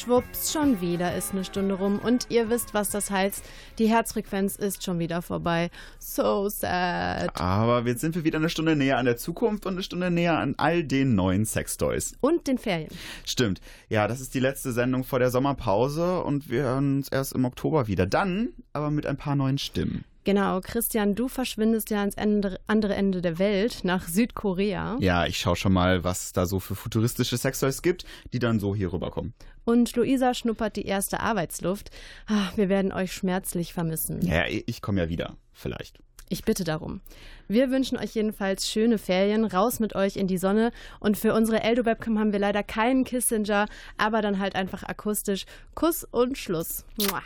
Schwupps, 0.05 0.53
schon 0.53 0.83
wieder 0.83 1.17
ist 1.17 1.33
eine 1.33 1.45
Stunde 1.45 1.75
rum 1.75 1.99
und 1.99 2.27
ihr 2.29 2.51
wisst, 2.51 2.75
was 2.75 2.91
das 2.91 3.11
heißt. 3.11 3.43
Die 3.79 3.89
Herzfrequenz 3.89 4.57
ist 4.57 4.85
schon 4.85 4.99
wieder 4.99 5.23
vorbei. 5.23 5.71
So 5.99 6.49
sad. 6.51 7.41
Aber 7.41 7.87
jetzt 7.87 8.03
sind 8.03 8.15
wir 8.15 8.25
wieder 8.25 8.39
eine 8.39 8.51
Stunde 8.51 8.77
näher 8.77 8.99
an 8.99 9.07
der 9.07 9.17
Zukunft 9.17 9.65
und 9.65 9.75
eine 9.75 9.83
Stunde 9.83 10.11
näher 10.11 10.39
an 10.39 10.55
all 10.59 10.85
den 10.85 11.15
neuen 11.15 11.47
Sextoys. 11.47 12.17
Und 12.21 12.47
den 12.47 12.59
Ferien. 12.59 12.91
Stimmt. 13.25 13.61
Ja, 13.89 14.07
das 14.07 14.21
ist 14.21 14.35
die 14.35 14.41
letzte 14.41 14.73
Sendung 14.73 15.05
vor 15.05 15.21
der 15.21 15.31
Sommerpause 15.31 16.21
und 16.23 16.51
wir 16.51 16.65
hören 16.65 16.97
uns 16.99 17.09
erst 17.09 17.33
im 17.33 17.47
Oktober 17.47 17.87
wieder. 17.87 18.07
Dann 18.07 18.51
aber 18.75 18.91
mit 18.91 19.07
ein 19.07 19.17
paar 19.17 19.37
neuen 19.37 19.57
Stimmen. 19.57 20.05
Genau, 20.25 20.61
Christian, 20.63 21.15
du 21.15 21.29
verschwindest 21.29 21.91
ja 21.91 22.01
ans 22.01 22.15
Ende, 22.15 22.59
andere 22.67 22.95
Ende 22.95 23.21
der 23.21 23.39
Welt, 23.39 23.85
nach 23.85 24.09
Südkorea. 24.09 24.97
Ja, 25.01 25.27
ich 25.27 25.39
schaue 25.39 25.57
schon 25.57 25.75
mal, 25.75 26.03
was 26.03 26.33
da 26.33 26.47
so 26.47 26.61
für 26.61 26.75
futuristische 26.75 27.37
Sextoys 27.37 27.83
gibt, 27.83 28.07
die 28.33 28.39
dann 28.39 28.59
so 28.59 28.75
hier 28.75 28.91
rüberkommen. 28.91 29.35
Und 29.65 29.95
Luisa 29.97 30.33
schnuppert 30.33 30.77
die 30.77 30.87
erste 30.87 31.21
Arbeitsluft. 31.21 31.91
Ach, 32.27 32.57
wir 32.57 32.71
werden 32.71 32.91
euch 32.91 33.13
schmerzlich 33.13 33.75
vermissen. 33.75 34.23
Ja, 34.27 34.45
ich 34.49 34.81
komme 34.81 35.03
ja 35.03 35.11
wieder, 35.11 35.37
vielleicht. 35.53 35.99
Ich 36.31 36.43
bitte 36.43 36.65
darum. 36.65 37.03
Wir 37.47 37.71
wünschen 37.71 37.99
euch 37.99 38.15
jedenfalls 38.15 38.67
schöne 38.67 38.97
Ferien, 38.97 39.45
raus 39.45 39.79
mit 39.79 39.95
euch 39.95 40.17
in 40.17 40.27
die 40.27 40.39
Sonne. 40.39 40.73
Und 41.01 41.19
für 41.19 41.35
unsere 41.35 41.63
Eldo-Webcam 41.63 42.19
haben 42.19 42.33
wir 42.33 42.39
leider 42.39 42.63
keinen 42.63 43.05
Kissinger, 43.05 43.67
aber 43.99 44.23
dann 44.23 44.39
halt 44.39 44.55
einfach 44.55 44.85
akustisch. 44.85 45.45
Kuss 45.75 46.03
und 46.03 46.39
Schluss. 46.39 46.87
Mua. 46.97 47.23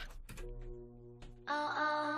Oh, 1.46 1.52
oh. 1.52 2.17